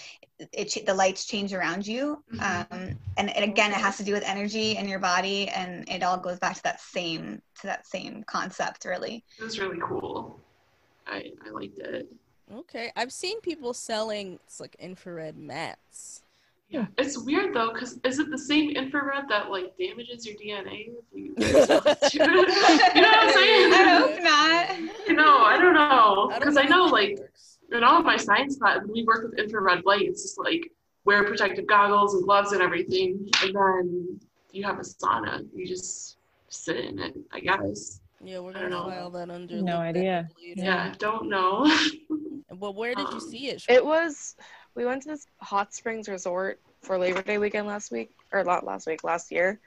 [0.53, 2.25] it the lights change around you.
[2.33, 2.41] Mhm.
[2.73, 6.03] Um, and, and again, it has to do with energy in your body, and it
[6.03, 9.25] all goes back to that same to that same concept, really.
[9.39, 10.41] It was really cool.
[11.07, 12.09] I I liked it.
[12.53, 12.91] okay.
[12.97, 16.23] I've seen people selling it's like infrared mats.
[16.73, 20.89] Yeah, it's weird though, because is it the same infrared that like damages your DNA?
[20.89, 21.35] If you,
[22.15, 23.73] you know what I'm saying?
[23.75, 25.07] I hope not.
[25.07, 27.59] You know, I don't know, because I know like works.
[27.73, 30.03] in all of my science class, we work with infrared light.
[30.09, 30.71] It's just like
[31.05, 34.21] wear protective goggles and gloves and everything, and then
[34.53, 35.47] you have a sauna.
[35.55, 36.17] You just
[36.49, 38.01] sit in it, I guess.
[38.25, 38.85] Yeah, we're gonna know.
[38.89, 39.57] file that under.
[39.57, 40.29] No look idea.
[40.41, 40.63] later.
[40.63, 41.71] Yeah, don't know.
[42.55, 43.65] Well, where did you Um, see it?
[43.69, 44.37] It was
[44.75, 48.65] we went to this hot springs resort for Labor Day weekend last week or not
[48.65, 49.61] last week, last year.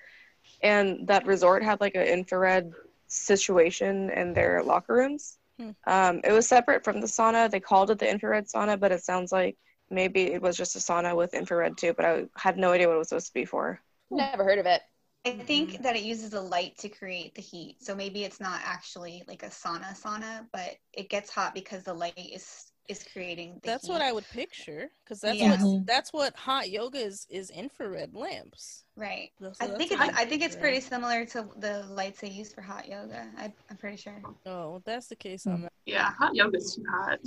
[0.62, 2.72] And that resort had like an infrared
[3.08, 5.38] situation in their locker rooms.
[5.60, 5.72] Hmm.
[5.88, 7.49] Um, it was separate from the sauna.
[7.49, 9.58] They called it the infrared sauna, but it sounds like
[9.89, 12.95] maybe it was just a sauna with infrared too, but I had no idea what
[12.95, 13.80] it was supposed to be for.
[14.12, 14.82] Never heard of it.
[15.26, 17.78] I think that it uses the light to create the heat.
[17.82, 21.93] So maybe it's not actually like a sauna sauna, but it gets hot because the
[21.93, 23.92] light is is creating the That's heat.
[23.92, 25.52] what I would picture, because that's Yeah.
[25.52, 25.86] what Mhm.
[25.86, 28.84] that's what hot yoga is is infrared lamps.
[28.98, 29.32] right.
[29.40, 32.62] So I think it's I think it's pretty similar to the lights they use for
[32.62, 33.30] hot yoga.
[33.38, 34.22] I, I'm pretty sure.
[34.46, 35.44] Oh, if that's the case.
[35.44, 35.52] Hmm.
[35.52, 35.70] I'm.
[35.86, 37.20] yeah, hot yoga's too hot.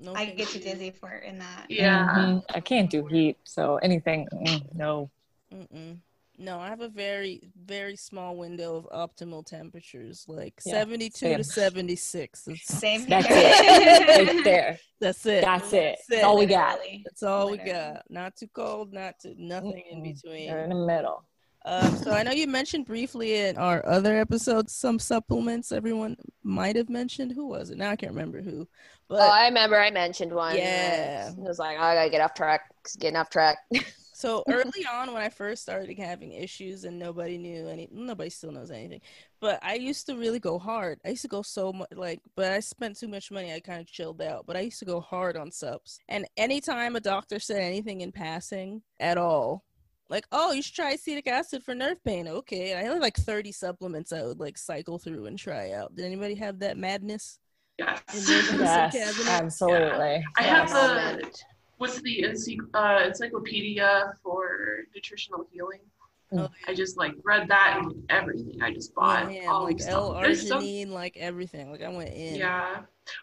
[0.00, 0.64] No, I get too you.
[0.64, 1.70] dizzy for in that.
[1.70, 2.08] Yeah.
[2.14, 2.44] Mhm.
[2.50, 5.10] I can't do heat, so anything, mm, no.
[5.52, 5.98] Mm-mm.
[6.38, 11.44] No, I have a very, very small window of optimal temperatures, like Yeah, 72 to
[11.44, 12.42] 76.
[12.42, 13.36] That's, Same That's here.
[13.38, 14.28] it.
[14.36, 14.78] Right there.
[15.00, 15.42] that's it.
[15.44, 15.96] That's it.
[15.96, 16.78] That's That's all we got.
[17.04, 18.02] That's all we got.
[18.10, 20.14] Not too cold, not too nothing in Mm-mm.
[20.14, 20.48] between.
[20.48, 21.24] They're in the middle.
[21.64, 26.76] Um, so I know you mentioned briefly in our other episodes some supplements everyone might
[26.76, 27.32] have mentioned.
[27.32, 27.78] Who was it?
[27.78, 28.68] Now I can't remember who.
[29.08, 30.56] But oh, I remember I mentioned one.
[30.56, 31.30] Yeah.
[31.30, 32.60] It was like, oh, I gotta get off track.
[33.00, 33.58] Getting off track.
[34.16, 38.50] So early on when I first started having issues and nobody knew any nobody still
[38.50, 39.02] knows anything.
[39.40, 40.98] But I used to really go hard.
[41.04, 43.80] I used to go so much like but I spent too much money, I kind
[43.80, 44.46] of chilled out.
[44.46, 45.98] But I used to go hard on subs.
[46.08, 49.64] And anytime a doctor said anything in passing at all,
[50.08, 52.26] like, oh, you should try acetic acid for nerve pain.
[52.26, 52.74] Okay.
[52.74, 55.94] I had like 30 supplements I would like cycle through and try out.
[55.94, 57.38] Did anybody have that madness?
[57.78, 58.00] Yes.
[58.14, 59.28] And there's a Yes, cabinet.
[59.30, 60.24] absolutely.
[60.38, 60.72] I have Yes.
[60.72, 61.30] the
[61.78, 65.80] what's the ency- uh, encyclopedia for nutritional healing.
[66.32, 68.60] Oh, I just like read that and everything.
[68.60, 70.22] I just bought man, all like these L stuff.
[70.24, 71.70] There's some- arginine, like everything.
[71.70, 72.34] Like I went in.
[72.36, 72.78] Yeah.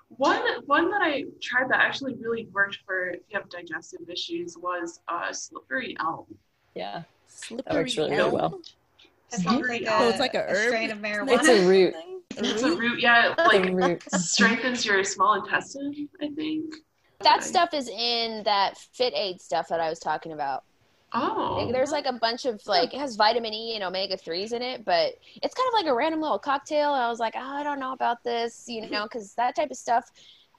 [0.07, 4.57] One one that I tried that actually really worked for if you have digestive issues
[4.57, 6.25] was uh, slippery elm.
[6.75, 7.03] Yeah.
[7.27, 8.31] Slippery works really, really elm?
[8.33, 8.61] well.
[9.31, 10.67] That sounds like So a, it's like a herb?
[10.69, 11.39] strain of marijuana.
[11.39, 11.93] It's a root.
[12.37, 12.79] It's a root?
[12.79, 13.33] root, yeah.
[13.33, 14.03] It, like root.
[14.13, 16.07] strengthens your small intestine.
[16.21, 16.73] I think.
[17.23, 17.45] That Okay.
[17.47, 20.63] stuff is in that FitAid stuff that I was talking about.
[21.15, 21.57] Oh.
[21.61, 24.61] Like, there's like a bunch of like it has vitamin E and omega threes in
[24.63, 25.13] it, but
[25.43, 26.89] it's kind of like a random little cocktail.
[26.91, 29.77] I was like, oh, I don't know about this, you know, because that type of
[29.77, 30.09] stuff,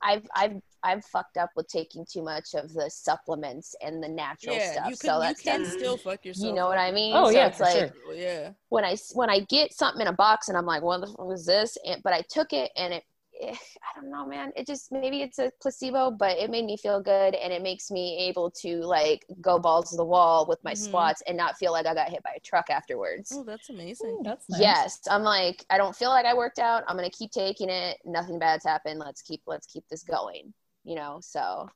[0.00, 4.54] I've I've I've fucked up with taking too much of the supplements and the natural
[4.54, 4.90] Yeah, stuff.
[4.90, 6.46] you so you can that's- still fuck yourself.
[6.46, 6.78] you know what.
[6.78, 7.14] I mean.
[7.16, 8.14] Oh, so yeah, it's for like sure.
[8.14, 8.50] Yeah.
[8.68, 11.32] when I when I get something in a box and I'm like, what the fuck
[11.32, 11.76] is this?
[11.84, 13.02] And, but I took it and it
[13.42, 14.52] I don't know, man.
[14.56, 17.90] It just maybe it's a placebo, but it made me feel good, and it makes
[17.90, 20.76] me able to like go balls to the wall with my Mhm.
[20.76, 23.32] squats and not feel like I got hit by a truck afterwards.
[23.34, 24.18] Oh, that's amazing.
[24.20, 24.60] Ooh, that's nice.
[24.60, 26.84] Yes, I'm like I don't feel like I worked out.
[26.86, 27.98] I'm gonna keep taking it.
[28.04, 29.00] Nothing bad's happened.
[29.00, 30.54] Let's keep let's keep this going.
[30.84, 31.68] You know, so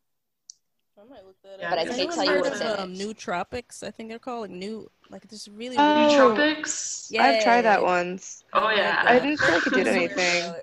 [1.01, 1.71] I might look that Yeah, up.
[1.71, 2.79] But I Has can't tell you what's of, in it.
[2.81, 3.87] um.
[3.87, 5.77] I think they're called like new, like this really.
[5.79, 5.83] Oh.
[5.83, 7.07] Nootropics.
[7.11, 7.23] Yeah.
[7.23, 8.45] I've tried that once.
[8.53, 9.03] Oh yeah.
[9.07, 10.55] I didn't feel like it did anything.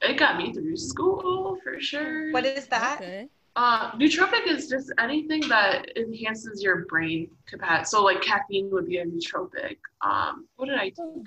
[0.00, 0.14] About it.
[0.14, 2.32] It got me through school for sure.
[2.32, 3.00] What is that?
[3.00, 3.28] Okay.
[3.56, 7.96] Uh, nootropic is just anything that enhances your brain capacity.
[7.96, 9.76] So like caffeine would be a nootropic.
[10.02, 11.24] Um, what did I do?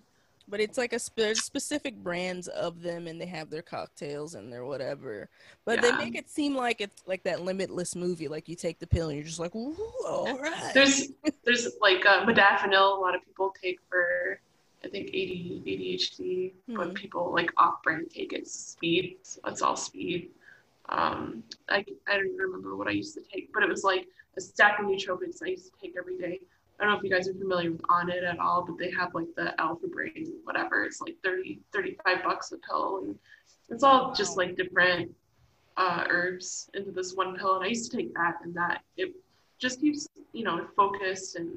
[0.48, 4.52] But it's like a sp- specific brands of them, and they have their cocktails and
[4.52, 5.30] their whatever.
[5.64, 8.28] But they make it seem like it's like that Limitless movie.
[8.28, 10.74] Like you take the pill, and you're just like, Ooh, all right.
[10.74, 11.08] There's
[11.46, 12.98] there's like uh, modafinil.
[12.98, 14.40] A lot of people take for
[14.86, 16.76] I think AD, ADHD, Hmm.
[16.76, 18.48] but people like off-brand take it.
[18.48, 19.18] Speed.
[19.24, 20.32] So it's all speed.
[20.90, 24.08] Um, I I don't even remember what I used to take, but it was like
[24.38, 26.40] a stack of nootropics I used to take every day.
[26.80, 29.14] I don't know if you guys are familiar with Onnit at all, but they have
[29.16, 30.84] like the Alpha Brain, whatever.
[30.84, 33.04] It's like 30, 35 bucks a pill.
[33.04, 33.18] And
[33.70, 35.16] it's all just like different
[35.78, 37.56] uh, herbs into this one pill.
[37.56, 39.14] And I used to take that, and that it
[39.60, 41.52] just keeps, you know, focused and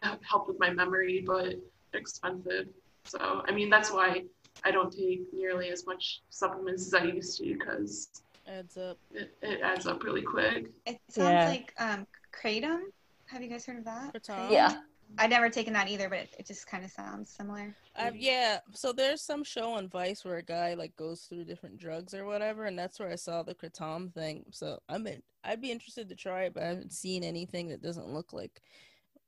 [0.22, 1.56] help with my memory, but
[1.94, 2.68] expensive.
[3.04, 4.24] So, I mean, that's why
[4.64, 8.08] I don't take nearly as much supplements as I used to because
[8.46, 8.98] Adds up.
[9.12, 10.66] it, it adds up really quick.
[10.86, 11.48] It sounds Yeah.
[11.48, 12.80] like um, kratom.
[13.26, 14.12] Have you guys heard of that?
[14.12, 14.50] For Tom.
[14.50, 14.80] yeah.
[15.18, 17.74] I've never taken that either, but it, it just kind of sounds similar.
[17.96, 21.78] Uh, yeah, so there's some show on Vice where a guy like goes through different
[21.78, 24.44] drugs or whatever, and that's where I saw the kratom thing.
[24.52, 27.82] So I'm in, I'd be interested to try it, but I haven't seen anything that
[27.82, 28.62] doesn't look like,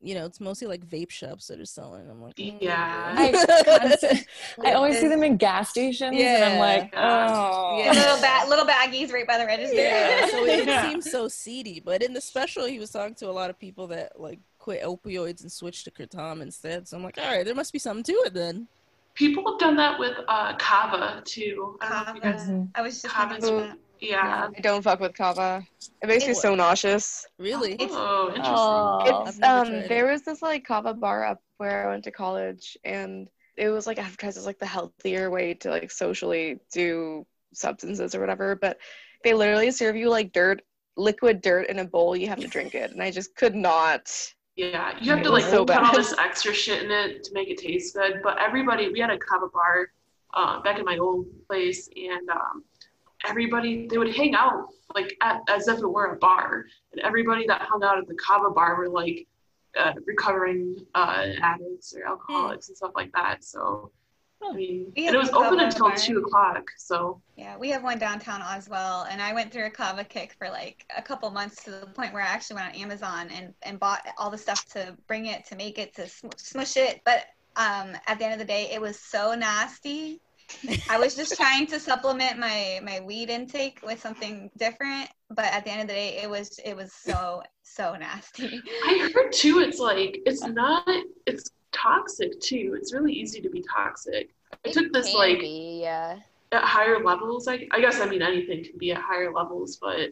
[0.02, 2.10] you know, it's mostly like vape shops that are selling.
[2.10, 3.14] I'm like, mm, Yeah.
[4.02, 4.24] okay.
[4.64, 7.92] I always see them in gas stations, and I'm like, oh, Yeah.
[7.92, 9.76] Little ba- little baggies right by the register.
[9.76, 10.88] yeah, so it Yeah.
[10.90, 11.80] seems so seedy.
[11.80, 14.82] But in the special, he was talking to a lot of people that like quit
[14.82, 16.88] opioids and switched to kratom instead.
[16.88, 18.66] So I'm like, all right, there must be something to it then.
[19.14, 21.76] People have done that with uh, kava too.
[21.82, 22.36] I don't know if you Kava.
[22.38, 22.48] guys.
[22.48, 22.68] Mhm.
[22.74, 23.64] I was just Kava's thinking Ooh.
[23.64, 24.48] about Yeah.
[24.56, 25.64] I don't fuck with kava.
[26.02, 27.26] It makes me It's- so nauseous.
[27.38, 27.74] Really?
[27.74, 28.54] It's- Oh, interesting.
[28.56, 29.24] Oh.
[29.26, 33.28] It's um there was this like kava bar up where I went to college and
[33.56, 37.24] it was like advertised as like the healthier way to like socially do
[37.54, 38.78] substances or whatever, but
[39.22, 40.62] they literally serve you like dirt
[40.96, 42.90] liquid dirt in a bowl, you have to drink it.
[42.90, 44.10] And I just could not
[44.56, 47.48] Yeah, you have to like so put all this extra shit in it to make
[47.48, 48.20] it taste good.
[48.22, 49.90] But everybody, we had a kava bar
[50.34, 52.64] uh, back in my old place, and um,
[53.28, 57.46] everybody they would hang out like at, as if it were a bar, and everybody
[57.46, 59.26] that hung out at the kava bar were like
[59.78, 63.44] uh, recovering uh, addicts or alcoholics and stuff like that.
[63.44, 63.90] So.
[64.44, 65.96] I mean, and it was open until bar.
[65.96, 66.68] two o'clock.
[66.76, 70.34] So Yeah, we have one downtown as well, and I went through a kava kick
[70.36, 73.54] for like a couple months to the point where I actually went on Amazon and
[73.62, 77.02] and bought all the stuff to bring it, to make it, to sm- smush it.
[77.04, 80.20] But um, at the end of the day, it was so nasty.
[80.88, 85.64] I was just trying to supplement my my weed intake with something different, but at
[85.64, 88.60] the end of the day, it was it was so so nasty.
[88.84, 89.60] I heard too.
[89.60, 90.86] It's like it's not.
[91.26, 92.76] It's toxic too.
[92.78, 94.30] It's really easy to be toxic.
[94.52, 96.18] I It took this can like be, yeah.
[96.52, 97.48] at higher levels.
[97.48, 100.10] I, I guess I mean anything can be at higher levels, but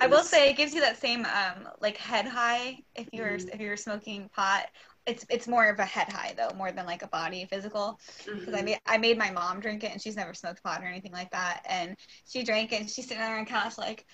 [0.00, 3.54] I will say it gives you that same um like head high if you're Mhm.
[3.54, 4.66] if you're smoking pot.
[5.06, 7.98] It's it's more of a head high though, more than like a body physical.
[8.44, 8.64] Because I mhm.
[8.64, 11.30] made I made my mom drink it and she's never smoked pot or anything like
[11.32, 11.62] that.
[11.68, 11.96] And
[12.26, 14.04] she drank it and she's sitting there on her couch like,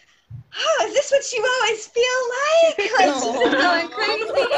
[0.57, 2.05] Oh, is this what you always feel
[2.41, 2.91] like?
[2.99, 4.49] Like she's just going crazy.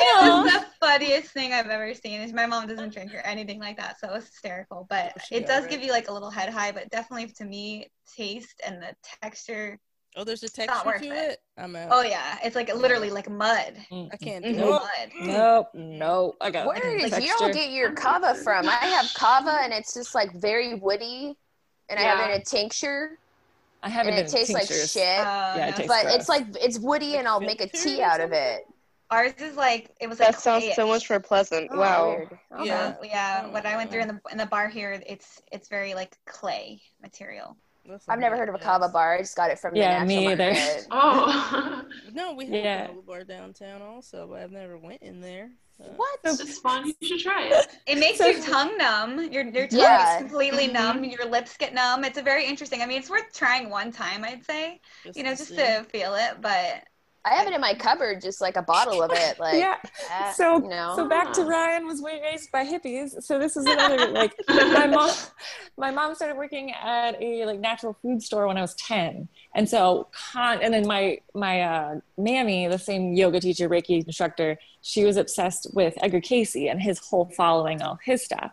[0.00, 2.20] it was the funniest thing I've ever seen.
[2.20, 4.86] And My mom doesn't drink or anything like that, so it was hysterical.
[4.90, 5.68] But Oh, it does alright.
[5.68, 9.78] give you like a little head high, but definitely to me, taste and the texture
[10.16, 11.30] Oh, there's a texture to it.
[11.30, 11.38] it.
[11.56, 11.88] I'm out.
[11.92, 13.74] Oh yeah, it's like literally like mud.
[13.90, 14.08] Mm-hmm.
[14.12, 15.20] I can't do mm-hmm.
[15.20, 15.26] it.
[15.26, 15.28] Mud.
[15.28, 16.36] Nope, nope.
[16.40, 18.68] I got Where the did y'all get your kava from?
[18.68, 21.36] I have kava and it's just like very woody,
[21.88, 23.18] and I have it in a tincture,
[23.82, 25.18] I haven't and been it tastes like shit.
[25.20, 25.76] Uh, Yeah, it no.
[25.76, 26.14] tastes but gross.
[26.14, 28.66] it's like it's woody, and I'll make a tea out of it.
[29.10, 31.70] Ours is like it was like that sounds so much more pleasant.
[31.72, 32.10] Oh, wow.
[32.10, 32.36] Okay.
[32.64, 32.94] Yeah.
[33.02, 33.44] Yeah.
[33.46, 34.08] Oh What I went through mm.
[34.10, 37.56] in the in the bar here, it's it's very like clay material.
[37.88, 38.64] That's I've never heard of a bad.
[38.64, 39.14] kava bar.
[39.14, 40.82] I just got it from Yeah, the me natural either.
[40.90, 42.84] Oh, No, we have Yeah.
[42.84, 45.50] a kava bar downtown also, but I've never went in there.
[45.80, 46.18] Uh, What?
[46.24, 46.92] it's fun.
[47.00, 47.66] You should try it.
[47.86, 49.32] It makes So- your tongue numb.
[49.32, 50.16] Your your tongue Yeah.
[50.16, 50.72] is completely Mhm.
[50.72, 51.04] numb.
[51.04, 52.04] Your lips get numb.
[52.04, 52.82] It's a very interesting.
[52.82, 54.80] I mean, it's worth trying one time, I'd say.
[55.14, 55.56] You know, just see.
[55.56, 56.40] to feel it.
[56.40, 56.84] But
[57.24, 59.18] I have it in my cupboard, just like a bottle of it.
[59.38, 60.32] Like, yeah.
[60.32, 60.94] So you know.
[60.96, 63.22] so back to Ryann was raised by hippies.
[63.22, 65.10] So this is another like my mom
[65.76, 69.28] my mom started working at a like natural food store when I was 10.
[69.54, 74.58] And so con and then my my uh mammy, the same yoga teacher, Reiki instructor,
[74.82, 78.52] she was obsessed with Edgar Cayce and his whole following all his stuff.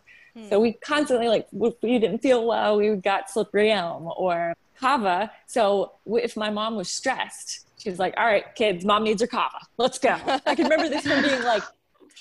[0.49, 5.31] So we constantly like if we didn't feel well, we got Slippery Elm or Kava.
[5.47, 9.27] So if my mom was stressed, she was like, "All right, kids, mom needs her
[9.27, 9.59] Kava.
[9.77, 11.61] Let's go." I can remember this from being like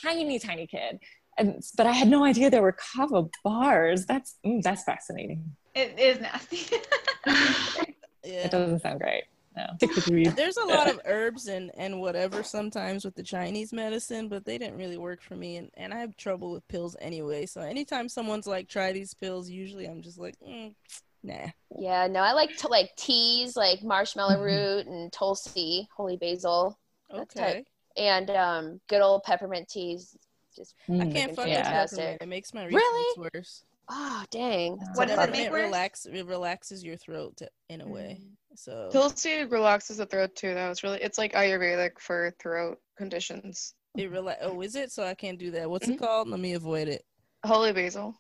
[0.03, 1.01] tiny, tiny kid,
[1.39, 4.05] and but I had no idea there were Kava bars.
[4.05, 5.57] That's mm, that's fascinating.
[5.75, 6.61] It is nasty.
[8.27, 8.47] Yeah.
[8.47, 9.25] It doesn't sound great.
[9.55, 10.29] No, stick with weed.
[10.29, 14.57] There's a lot of herbs and, and whatever sometimes with the Chinese medicine, but they
[14.59, 15.59] didn't really work for me.
[15.59, 17.47] And, and I have trouble with pills anyway.
[17.47, 20.75] So anytime someone's like, try these pills, usually I'm just like, mm,
[21.25, 21.49] nah.
[21.77, 24.43] Yeah, no, I like to like teas, like marshmallow Mhm.
[24.45, 26.79] root and tulsi, holy basil,
[27.13, 27.65] Okay.
[27.97, 30.17] and um, good old peppermint teas.
[30.55, 31.13] Just I Mm.
[31.13, 31.87] can't fuck with Yeah.
[31.87, 32.23] peppermint.
[32.23, 33.09] It makes my Really?
[33.19, 33.65] reflux worse.
[33.89, 34.79] oh dang.
[34.95, 35.65] What does it make worse?
[35.65, 38.21] relax, it relaxes your throat to, in a way.
[38.55, 40.55] So Tulsi relaxes the throat too.
[40.55, 43.75] That was really it's like Ayurvedic for throat conditions.
[43.97, 44.91] it rela- Oh, is it?
[44.93, 45.69] So I can't do that.
[45.69, 45.95] What's Mhm.
[45.95, 46.29] it called?
[46.29, 47.05] Let me avoid it.
[47.45, 48.15] Holy basil.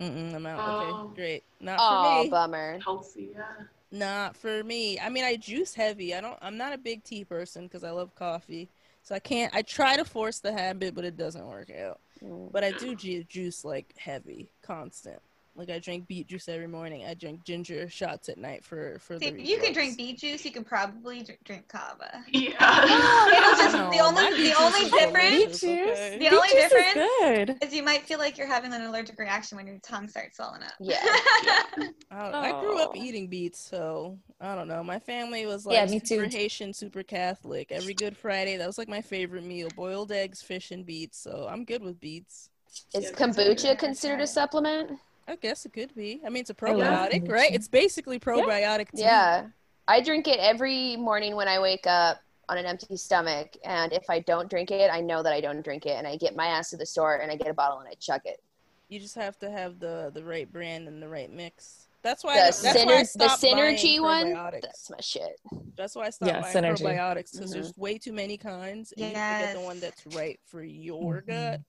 [0.00, 0.60] Mm-mm, I'm out.
[0.62, 0.80] Oh.
[0.80, 1.44] Okay, great.
[1.60, 2.30] Not Oh, for me.
[2.30, 2.78] bummer.
[2.84, 3.44] Healthy, yeah.
[3.90, 4.98] Not for me.
[5.00, 6.14] I mean, I juice heavy.
[6.14, 6.36] I don't.
[6.42, 8.68] I'm not a big tea person because I love coffee.
[9.02, 9.54] So I can't.
[9.54, 12.00] I try to force the habit, but it doesn't work out.
[12.22, 12.50] Mm.
[12.52, 15.20] But I do ju- juice like heavy, constant.
[15.56, 17.06] Like I drink beet juice every morning.
[17.06, 19.40] I drink ginger shots at night for for See, the.
[19.42, 20.44] you can drink beet juice.
[20.44, 22.22] You can probably dr- drink kava.
[22.30, 22.50] Yeah.
[22.50, 25.60] It'll just No, the only my the only difference Beet juice.
[25.98, 26.18] okay?
[26.18, 27.58] The only Beet juice is difference- good.
[27.68, 30.62] is you might feel like you're having an allergic reaction when your tongue starts swelling
[30.62, 30.72] up.
[30.78, 30.98] Yeah.
[32.10, 32.96] I, I grew up Oh.
[32.96, 34.82] eating beets, so I don't know.
[34.84, 36.36] My family was like Yeah, me super too.
[36.36, 37.72] Haitian, super Catholic.
[37.72, 41.18] Every Good Friday, that was like my favorite meal: boiled eggs, fish, and beets.
[41.18, 42.50] So I'm good with beets.
[42.94, 44.98] Is kombucha considered a supplement?
[45.28, 46.20] I guess it could be.
[46.24, 47.52] I mean, it's a love probiotic, right?
[47.52, 49.02] It's basically probiotic tea.
[49.02, 49.46] Yeah.
[49.88, 52.18] I drink it every morning when I wake up
[52.48, 53.56] on an empty stomach.
[53.64, 55.96] And if I don't drink it, I know that I don't drink it.
[55.96, 57.94] And I get my ass to the store and I get a bottle and I
[57.98, 58.40] chug it.
[58.88, 61.88] You just have to have the the right brand and the right mix.
[62.02, 62.36] That's why.
[62.36, 65.40] The, that's why I syner- the synergy one, that's my shit.
[65.76, 66.82] That's why I stopped Yeah, buying synergy.
[66.82, 67.54] probiotics because Mhm.
[67.54, 68.92] there's way too many kinds.
[68.92, 71.26] And you have to get the one that's right for your Mhm.
[71.26, 71.60] gut.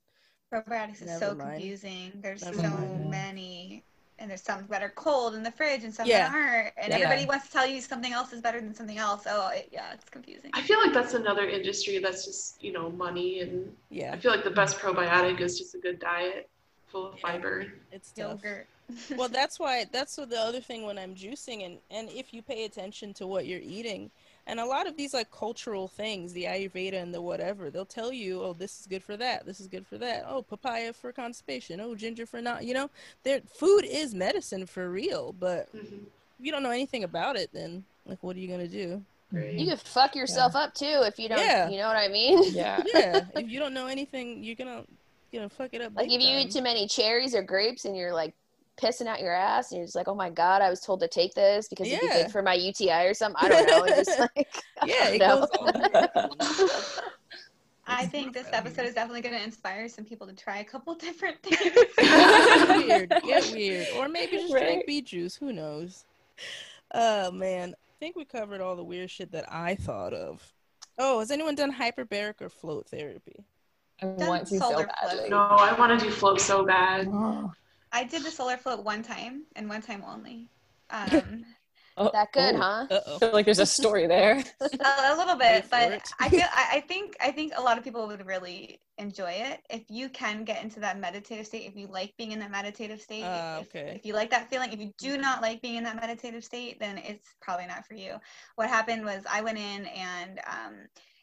[0.58, 1.52] Probiotics is so mind.
[1.56, 2.12] confusing.
[2.22, 3.10] There's Never so mind.
[3.10, 3.84] many,
[4.20, 6.30] and there's some that are cold in the fridge and some Yeah.
[6.30, 6.96] that aren't, and Yeah.
[7.00, 9.24] everybody wants to tell you something else is better than something else.
[9.28, 10.52] Oh, it, yeah, it's confusing.
[10.54, 13.42] I feel like that's another industry that's just, you know, money.
[13.42, 16.50] And Yeah, I feel like the best probiotic is just a good diet
[16.88, 17.22] full of Yeah.
[17.22, 17.74] fiber.
[17.92, 18.42] it's tough.
[18.42, 18.68] Yogurt.
[19.18, 22.42] well that's why that's what the other thing when i'm juicing and and if you
[22.42, 24.10] pay attention to what you're eating
[24.48, 28.12] and a lot of these like cultural things the ayurveda and the whatever they'll tell
[28.12, 31.12] you oh this is good for that this is good for that oh papaya for
[31.12, 32.90] constipation oh ginger for not you know
[33.24, 36.06] their food is medicine for real but hmm
[36.40, 39.54] if you don't know anything about it then like what are you gonna do Right.
[39.56, 41.70] You could fuck yourself up too if you don't, Yeah.
[41.70, 42.42] you know what I mean?
[42.54, 42.82] Yeah.
[42.94, 44.84] yeah if you don't know anything you're gonna
[45.32, 47.84] you know fuck it up Like big if you eat too many cherries or grapes
[47.86, 48.34] and you're like
[48.82, 51.08] pissing out your ass and you're just like, oh my god, I was told to
[51.08, 53.44] take this because it'd be good for my UTI or something.
[53.44, 53.84] I don't know.
[53.86, 54.48] It's just like,
[54.86, 55.48] yeah it No.
[55.52, 57.00] goes
[57.90, 60.94] I think this episode is definitely going to inspire some people to try a couple
[60.96, 61.58] different things.
[61.98, 64.64] get weird, get weird, or maybe just Right.
[64.64, 65.36] drink beet juice.
[65.38, 66.04] Who knows?
[66.94, 70.44] Oh man, I think we covered all the weird shit that I thought of.
[71.00, 73.46] Oh, has anyone done hyperbaric or float therapy?
[74.02, 75.30] I want to so solar badly.
[75.30, 77.08] No, I want to do float so bad.
[77.10, 77.52] Oh.
[77.98, 80.50] I did the solar float one time and one time only.
[80.92, 81.46] Um,
[82.00, 82.60] Oh, that good, oh.
[82.60, 82.88] huh?
[82.92, 84.44] Uh I feel like there's a story there.
[84.62, 86.00] a, a little bit, but.
[86.20, 89.62] I feel I, I think I think a lot of people would really enjoy it
[89.72, 91.66] if you can get into that meditative state.
[91.66, 93.94] If you like being in that meditative state, Ah, if, okay.
[93.96, 96.80] if you like that feeling, if you do not like being in that meditative state,
[96.80, 98.18] then it's probably not for you.
[98.58, 100.74] What happened was I went in and um,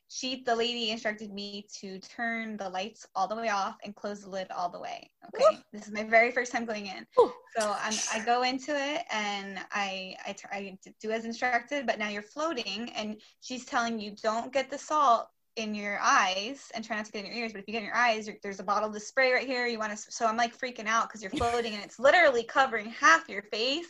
[0.09, 4.23] she, the lady, instructed me to turn the lights all the way off and close
[4.23, 5.11] the lid all the way.
[5.35, 7.07] Okay, this is my very first time going in.
[7.19, 7.33] Ooh.
[7.59, 12.09] So I'm, I go into it and I, I, I do as instructed, but now
[12.09, 16.97] you're floating and she's telling you don't get the salt in your eyes and try
[16.97, 17.53] not to get in your ears.
[17.53, 19.67] But if you get in your eyes, you're, there's a bottle of spray right here.
[19.67, 22.87] You want to, so I'm like freaking out because you're floating and it's literally covering
[22.87, 23.87] half your face.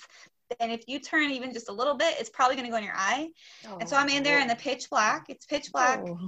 [0.61, 2.85] And if you turn even just a little bit, it's probably going to go in
[2.85, 3.29] your eye.
[3.81, 5.25] And so I'm in there in the pitch black.
[5.29, 6.01] It's pitch black.
[6.07, 6.19] Oh.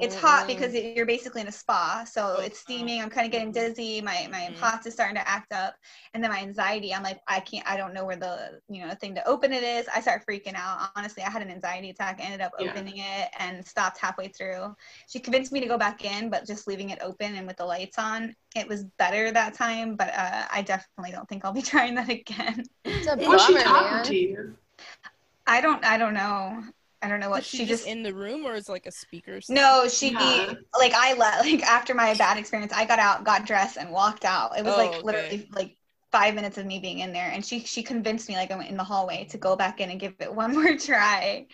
[0.00, 3.00] It's hot because it, you're basically in a spa, so Oh, it's steaming.
[3.02, 4.00] I'm kind of getting dizzy.
[4.00, 4.50] My my.
[4.58, 5.74] POTS is starting to act up,
[6.14, 6.94] and then my anxiety.
[6.94, 7.66] I'm like, I can't.
[7.68, 9.86] I don't know where the you know thing to open it is.
[9.94, 10.88] I start freaking out.
[10.96, 12.18] Honestly, I had an anxiety attack.
[12.20, 12.70] I ended up Yeah.
[12.70, 14.74] opening it and stopped halfway through.
[15.08, 17.64] She convinced me to go back in, but just leaving it open and with the
[17.64, 19.96] lights on, it was better that time.
[19.96, 22.64] But uh, I definitely don't think I'll be trying that again.
[22.84, 24.56] It's a bummer, talking to you?
[25.46, 25.84] I don't.
[25.84, 26.62] I don't know.
[27.02, 28.86] I don't know what Is she, she just just in the room or is like
[28.86, 29.40] a speaker?
[29.48, 30.54] No, she Yeah.
[30.78, 34.24] like I let like after my bad experience, I got out, got dressed, and walked
[34.24, 34.58] out.
[34.58, 35.04] It was Oh, like okay.
[35.04, 35.76] literally like
[36.12, 38.70] five minutes of me being in there, and she she convinced me like I went
[38.70, 41.46] in the hallway to go back in and give it one more try.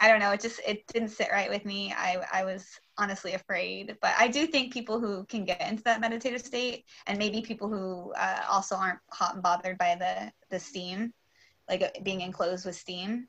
[0.00, 1.92] I don't know, it just it didn't sit right with me.
[1.96, 2.66] I I was
[2.98, 7.18] honestly afraid, but I do think people who can get into that meditative state, and
[7.18, 11.12] maybe people who uh, also aren't hot and bothered by the the steam,
[11.68, 13.28] like uh, being enclosed with steam.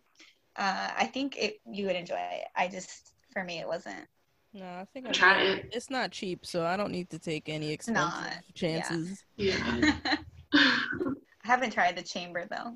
[0.56, 2.46] Uh, I think it you would enjoy it.
[2.56, 4.06] I just for me it wasn't.
[4.54, 5.60] No, I think I'm Try good.
[5.60, 5.70] it.
[5.74, 9.24] It's not cheap, so I don't need to take any expensive not, chances.
[9.38, 9.94] Yeah.
[10.54, 12.76] I haven't tried the chamber though.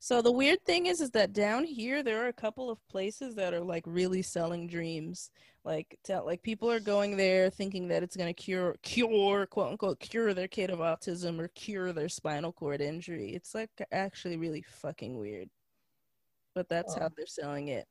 [0.00, 3.34] So the weird thing is, is that down here there are a couple of places
[3.34, 5.30] that are like really selling dreams.
[5.64, 10.00] Like, tell, like people are going there thinking that it's gonna cure, cure, quote unquote,
[10.00, 13.34] cure their kid of autism or cure their spinal cord injury.
[13.34, 15.48] It's like actually really fucking weird.
[16.54, 17.86] But that's how they're selling it.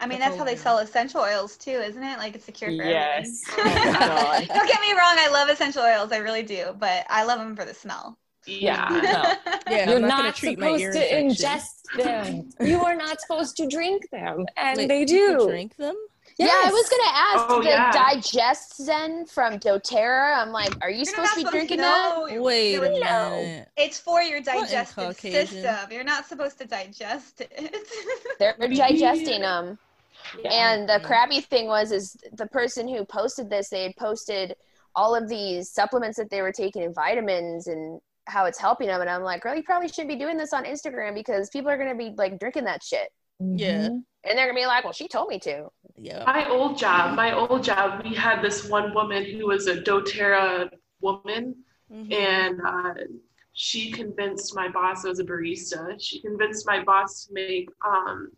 [0.00, 2.18] I mean, That's that's how they sell essential oils too, isn't it?
[2.18, 3.42] Like it's a cure for Yes.
[3.48, 3.94] everything.
[4.00, 4.44] Oh.
[4.48, 7.56] Don't get me wrong, I love essential oils, I really do, but I love them
[7.56, 8.19] for the smell.
[8.46, 8.88] Yeah.
[9.02, 9.36] Yeah.
[9.46, 9.54] No.
[9.76, 11.46] Yeah, You're I'm not, not, treat supposed ear to infection.
[11.50, 12.50] ingest them.
[12.66, 15.46] You are not supposed to drink them, and Wait, they do.
[15.48, 15.94] drink them.
[16.38, 17.92] Yeah, I was gonna ask Oh, the yeah.
[17.92, 20.38] Digest Zen from DoTerra.
[20.40, 22.14] I'm like, are you You're supposed to be drinking to that?
[22.30, 22.42] know.
[22.42, 22.88] Wait a No.
[22.90, 23.68] minute.
[23.76, 25.76] It's for your digestive system.
[25.90, 27.76] You're not supposed to digest it.
[28.38, 29.78] They're digesting them.
[30.42, 30.50] Yeah.
[30.52, 34.54] And the crappy thing was, is the person who posted this, they had posted
[34.94, 39.00] all of these supplements that they were taking and vitamins and how it's helping them.
[39.00, 41.76] And I'm like, girl, you probably shouldn't be doing this on Instagram because people are
[41.76, 43.08] gonna be like drinking that shit,
[43.38, 43.88] Yeah.
[43.88, 44.04] Mhm.
[44.24, 45.68] and they're gonna be like, well, she told me to.
[45.96, 46.24] Yeah.
[46.24, 50.70] My old job, my old job, we had this one woman who was a doTERRA
[51.00, 52.12] woman, Mhm.
[52.12, 52.94] and uh,
[53.52, 58.30] she convinced my boss, I was a barista, she convinced my boss to make um,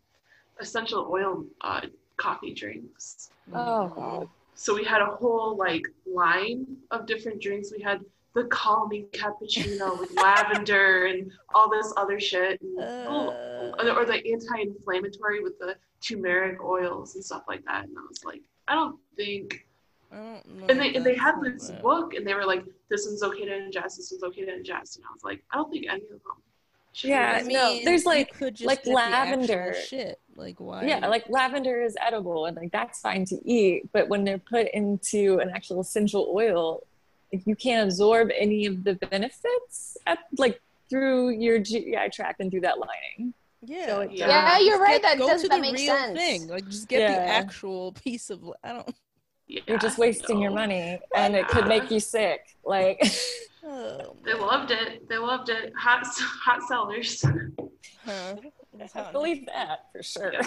[0.59, 1.81] essential oil uh,
[2.17, 3.29] coffee drinks.
[3.53, 3.87] Oh.
[3.89, 4.29] God.
[4.55, 7.71] So we had a whole like line of different drinks.
[7.75, 7.99] We had
[8.35, 13.93] the calming cappuccino with lavender and all this other shit, and, Uh.
[13.95, 17.85] or the anti-inflammatory with the turmeric oils and stuff like that.
[17.85, 19.67] And I was like, I don't think.
[20.11, 21.81] I don't And they and they had this bad.
[21.81, 23.97] book, and they were like, this one's okay to ingest.
[23.97, 24.95] This one's okay to ingest.
[24.97, 26.19] And I was like, I don't think any of them.
[26.95, 29.75] Yeah, I mean, no, there's like- could just like get the actual lavender.
[29.87, 30.19] shit.
[30.35, 30.85] Like why?
[30.85, 34.67] Yeah, like lavender is edible and like that's fine to eat, but when they're put
[34.73, 36.83] into an actual essential oil,
[37.33, 42.51] like, you can't absorb any of the benefits at, like through your GI tract and
[42.51, 43.33] through that lining.
[43.61, 43.85] yeah.
[43.87, 44.27] So it Yeah.
[44.27, 45.01] Yeah, you're right.
[45.01, 46.17] get- That go does to that the makes real sense.
[46.19, 46.47] thing.
[46.47, 48.39] Like just get the actual piece of.
[48.63, 48.95] I don't.
[49.47, 52.41] Yeah, You're just wasting your money and it could make you sick.
[52.63, 53.01] Like
[53.65, 55.07] Oh, They loved it.
[55.09, 55.71] They loved it.
[55.77, 56.01] Hot,
[56.45, 57.23] hot sellers.
[58.05, 58.35] huh.
[58.95, 60.33] I believe that for sure.
[60.33, 60.41] Yeah.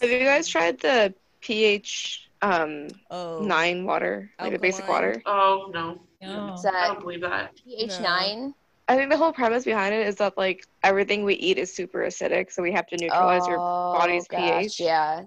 [0.00, 3.40] Have you guys tried the pH um Oh.
[3.40, 5.22] nine water, like the basic water?
[5.26, 6.54] Oh no, No.
[6.54, 7.54] Is I don't believe that.
[7.56, 8.54] pH nine?
[8.88, 12.00] I think the whole premise behind it is that like everything we eat is super
[12.00, 14.80] acidic, so we have to neutralize your oh, body's Oh, gosh, pH.
[14.80, 15.22] Yeah.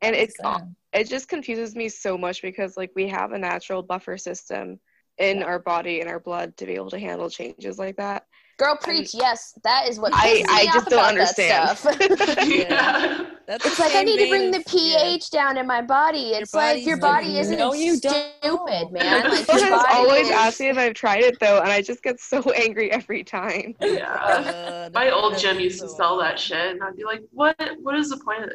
[0.00, 0.60] And it's So-
[0.92, 4.78] it just confuses me so much because like we have a natural buffer system
[5.18, 8.26] in our body and our blood to be able to handle changes like that.
[8.58, 9.14] Girl, preach.
[9.14, 10.12] Yes, that is what.
[10.14, 11.68] I pisses I me just off don't about understand.
[11.68, 12.38] That stuff.
[12.48, 13.26] yeah.
[13.46, 14.98] That's It's like I need to bring the as- yeah.
[15.12, 16.30] pH down in my body.
[16.30, 19.30] It's like your body isn't "No, you stupid, don't." man.
[19.30, 21.70] Like Someone your has body always is- asked me if I've tried it though, and
[21.70, 23.74] I just get so angry every time.
[23.80, 24.12] Yeah.
[24.12, 27.56] Uh, My old gym used to sell that shit, and I'd be like, "What?
[27.82, 28.50] What is the point?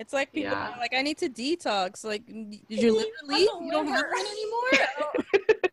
[0.00, 0.70] It's like people Yeah.
[0.74, 2.02] are like, I need to detox.
[2.04, 3.48] Like, did your liver leave?
[3.62, 4.88] You don't have one anymore.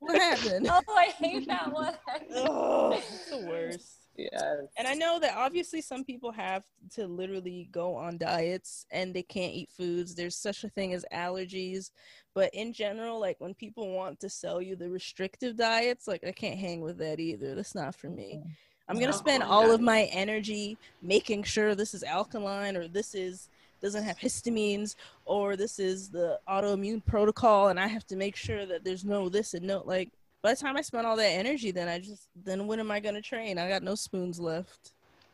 [0.02, 0.68] I don't- what happened?
[0.72, 1.94] Oh, I hate that one.
[2.36, 3.98] Oh, it's the worst.
[4.18, 4.34] Yes.
[4.78, 6.64] And I know that obviously some people have
[6.96, 10.14] to literally go on diets and they can't eat foods.
[10.14, 11.92] There's such a thing as allergies.
[12.36, 16.32] But in general, like when people want to sell you the restrictive diets, like I
[16.32, 17.56] can't hang with that either.
[17.56, 18.42] That's not for me.
[18.88, 23.16] I'm gonna spend oh, all of my energy making sure this is alkaline or this
[23.16, 23.48] is
[23.82, 28.66] doesn't have histamines or this is the autoimmune protocol and I have to make sure
[28.66, 30.10] that there's no this and no like
[30.42, 33.00] by the time I spend all that energy then I just then when am I
[33.00, 33.58] gonna train?
[33.58, 34.92] I got no spoons left.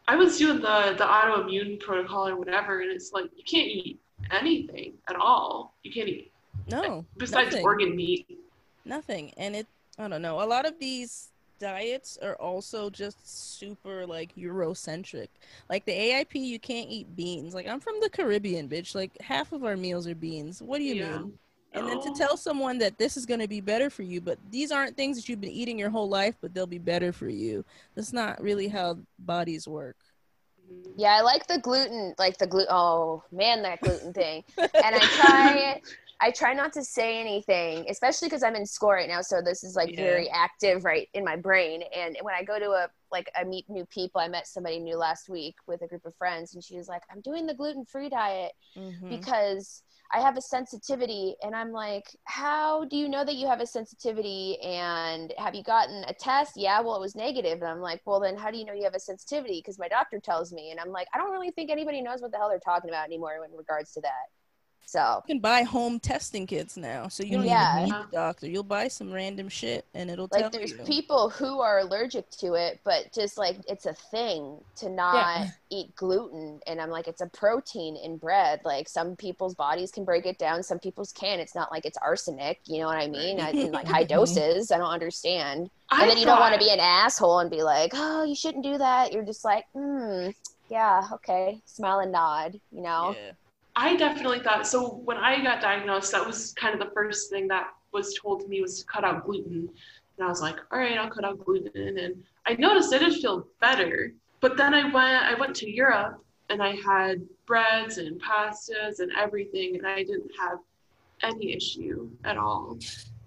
[0.07, 3.99] I was doing the the autoimmune protocol or whatever, and it's like you can't eat
[4.31, 5.75] anything at all.
[5.83, 6.31] You can't eat
[6.71, 7.65] No, besides nothing.
[7.65, 8.25] organ meat.
[8.85, 9.33] nothing.
[9.35, 9.67] And it,
[9.99, 10.41] I don't know.
[10.41, 11.29] A lot of these
[11.60, 15.28] diets are also just super like Eurocentric.
[15.70, 17.53] Like the AIP, you can't eat beans.
[17.53, 18.95] Like I'm from the Caribbean, bitch.
[18.95, 20.62] Like half of our meals are beans.
[20.62, 21.18] What do you Yeah.
[21.18, 21.39] mean?
[21.74, 24.39] And then to tell someone that this is going to be better for you, but
[24.49, 27.30] these aren't things that you've been eating your whole life, but they'll be better for
[27.30, 27.64] you.
[27.93, 29.97] That's not really how bodies work.
[30.95, 32.70] Yeah, I like the gluten, like the gluten.
[32.72, 34.43] Oh man, that gluten thing.
[34.58, 35.82] And I try,
[36.20, 39.22] I try not to say anything, especially because I'm in school right now.
[39.22, 39.95] So this is like Yeah.
[39.95, 41.84] very active right in my brain.
[41.95, 44.97] And when I go to a like I meet new people, I met somebody new
[44.97, 47.86] last week with a group of friends, and she was like, "I'm doing the gluten
[47.86, 49.28] free diet Mhm.
[49.28, 53.59] because." I have a sensitivity, and I'm like, how do you know that you have
[53.59, 54.57] a sensitivity?
[54.61, 56.53] And have you gotten a test?
[56.55, 57.61] Yeah, well, it was negative.
[57.61, 59.59] And I'm like, well, then how do you know you have a sensitivity?
[59.59, 60.72] Because my doctor tells me.
[60.72, 63.05] And I'm like, I don't really think anybody knows what the hell they're talking about
[63.05, 64.28] anymore in regards to that.
[64.88, 67.51] So, You can buy home testing kits now, so you don't Yeah.
[67.51, 68.47] even need the doctor.
[68.47, 70.85] You'll buy some random shit, and it'll like, tell there's you.
[70.85, 75.95] people who are allergic to it, but just like it's a thing to not eat
[75.95, 76.59] gluten.
[76.67, 78.59] And I'm like, it's a protein in bread.
[78.65, 81.39] Like, some people's bodies can break it down, some people's can.
[81.39, 83.39] It's not like it's arsenic, you know what I mean?
[83.39, 84.69] I, in like high doses.
[84.71, 85.69] I don't understand.
[85.89, 88.35] I and then you don't want to be an asshole and be like, "Oh, you
[88.35, 90.29] shouldn't do that." You're just like, "Hmm,
[90.69, 93.15] yeah, okay." Smile and nod, you know.
[93.15, 93.31] Yeah.
[93.80, 94.95] I definitely thought so.
[95.05, 98.47] When I got diagnosed, that was kind of the first thing that was told to
[98.47, 99.69] me was to cut out gluten.
[100.17, 101.99] And I was like, all right, I'll cut out gluten.
[101.99, 104.13] And I noticed I did feel better.
[104.41, 109.11] But then I went, I went to Europe and I had breads and pastas and
[109.15, 110.57] everything, and I didn't have
[111.21, 112.80] any issue at all.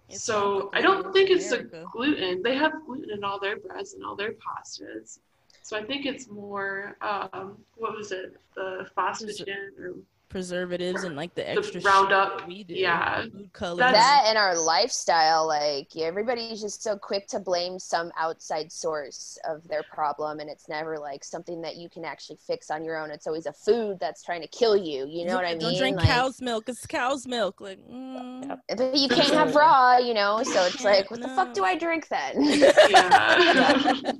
[0.09, 2.42] It's so I don't think it's the gluten.
[2.42, 5.20] They have gluten in all their breads and all their pastas.
[5.62, 9.94] So I think it's more, um, what was it, the phosphagen or
[10.31, 12.72] preservatives and like the extra shit Roundup, we do.
[12.74, 13.22] yeah.
[13.24, 13.78] Food colors.
[13.81, 19.66] That and our lifestyle, like everybody's just so quick to blame some outside source of
[19.68, 23.11] their problem, and it's never like something that you can actually fix on your own.
[23.11, 25.07] It's always a food that's trying to kill you.
[25.07, 25.61] You know what I mean?
[25.61, 26.68] Don't drink Like- cow's milk.
[26.68, 27.61] It's cow's milk.
[27.61, 28.61] Like, mm, Yep.
[28.78, 30.43] But you can't have raw, you know.
[30.45, 32.43] So it's like, what the fuck do I drink then?
[32.91, 34.12] yeah.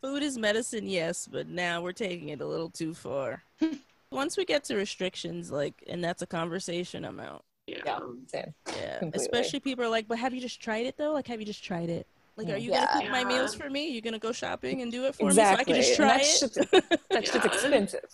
[0.00, 3.42] food is medicine, yes, but now we're taking it a little too far.
[4.16, 7.44] Once we get to restrictions, like, and that's a conversation, I'm out.
[7.66, 7.98] Yeah, yeah.
[8.28, 8.54] same.
[8.74, 9.26] Yeah, Completely.
[9.26, 11.12] especially people are like, but have you just tried it though?
[11.12, 12.06] Like, have you just tried it?
[12.36, 12.86] Like, are you Yeah.
[12.86, 13.88] gonna cook my meals for me?
[13.90, 15.34] You're gonna go shopping and do it for Exactly.
[15.34, 16.80] me so I can just and try that it?
[16.80, 17.52] shit's, that shit's Yeah.
[17.52, 18.10] expensive.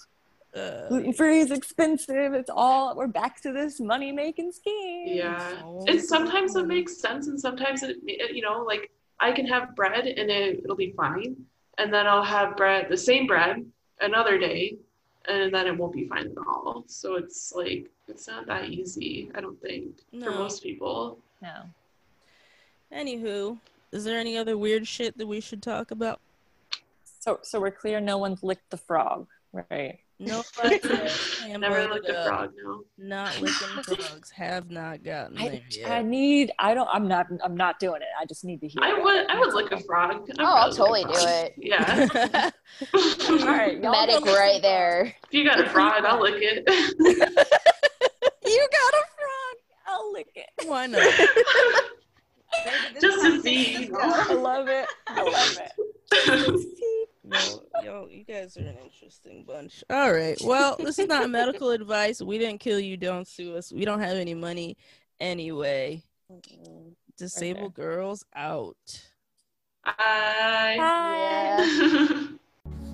[0.55, 2.35] Uh, Gluten free is expensive.
[2.35, 5.07] It's all we're back to this money making scheme.
[5.07, 5.51] Yeah.
[5.51, 8.91] so And sometimes it makes sense, and sometimes it, it- you know, like
[9.21, 11.37] I can have bread and it, it'll be fine,
[11.79, 13.65] and then I'll have bread, the same bread,
[14.01, 14.79] another day,
[15.29, 16.85] and then it won't be fine at all.
[16.87, 21.19] So it's like it's not that easy, I don't think, for most people.
[21.41, 21.65] No.
[22.93, 23.59] Anywho,
[23.91, 26.21] is there any other weird shit that we should talk about?
[27.21, 28.01] So so we're clear.
[28.01, 29.99] No one's licked the frog, right?
[30.19, 30.43] No,
[31.59, 32.85] Never looked at frog, no.
[32.97, 34.31] Not licking frogs.
[34.31, 35.91] Have not gotten there I, yet.
[35.91, 36.53] I need.
[36.59, 36.89] I don't.
[36.93, 37.27] I'm not.
[37.43, 38.09] I'm not doing it.
[38.21, 38.81] I just need to hear.
[38.83, 39.03] I it.
[39.03, 40.29] would, I would lick a frog.
[40.31, 41.55] I'd Oh, I'll probably lick a totally do it.
[41.57, 42.51] Yeah.
[42.95, 45.15] All right, Medic right there.
[45.25, 46.63] if you got a frog, I'll lick it.
[46.69, 47.15] you
[48.71, 49.57] got a frog.
[49.89, 50.51] I'll lick it.
[50.69, 51.03] Why not?
[53.01, 53.91] Just to see.
[53.99, 54.87] I love it.
[55.09, 55.73] I love it.
[57.33, 59.83] No, yo, you guys are an interesting bunch.
[59.91, 60.39] All right.
[60.45, 62.21] Well, this is not medical advice.
[62.21, 62.97] We didn't kill you.
[62.97, 63.73] Don't sue us.
[63.73, 64.77] We don't have any money
[65.21, 66.03] anyway.
[67.17, 69.03] Disabled girls out.
[69.85, 70.75] Bye.
[70.79, 72.27] Yeah.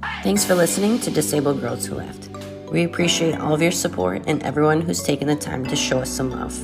[0.22, 2.30] Thanks for listening to Disabled Girls Who Lift.
[2.70, 6.11] We appreciate all of your support and everyone who's taken the time to show us
[6.11, 6.55] some love.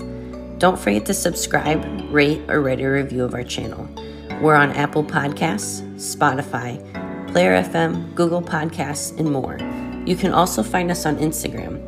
[0.59, 3.89] Don't forget to subscribe, rate, or write a review of our channel.
[4.41, 6.79] We're on Apple Podcasts, Spotify,
[7.35, 9.59] Player FM, Google Podcasts, and more.
[10.07, 11.83] You can also find us on Instagram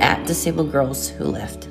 [0.00, 1.66] at Disabled Girls Who Lift.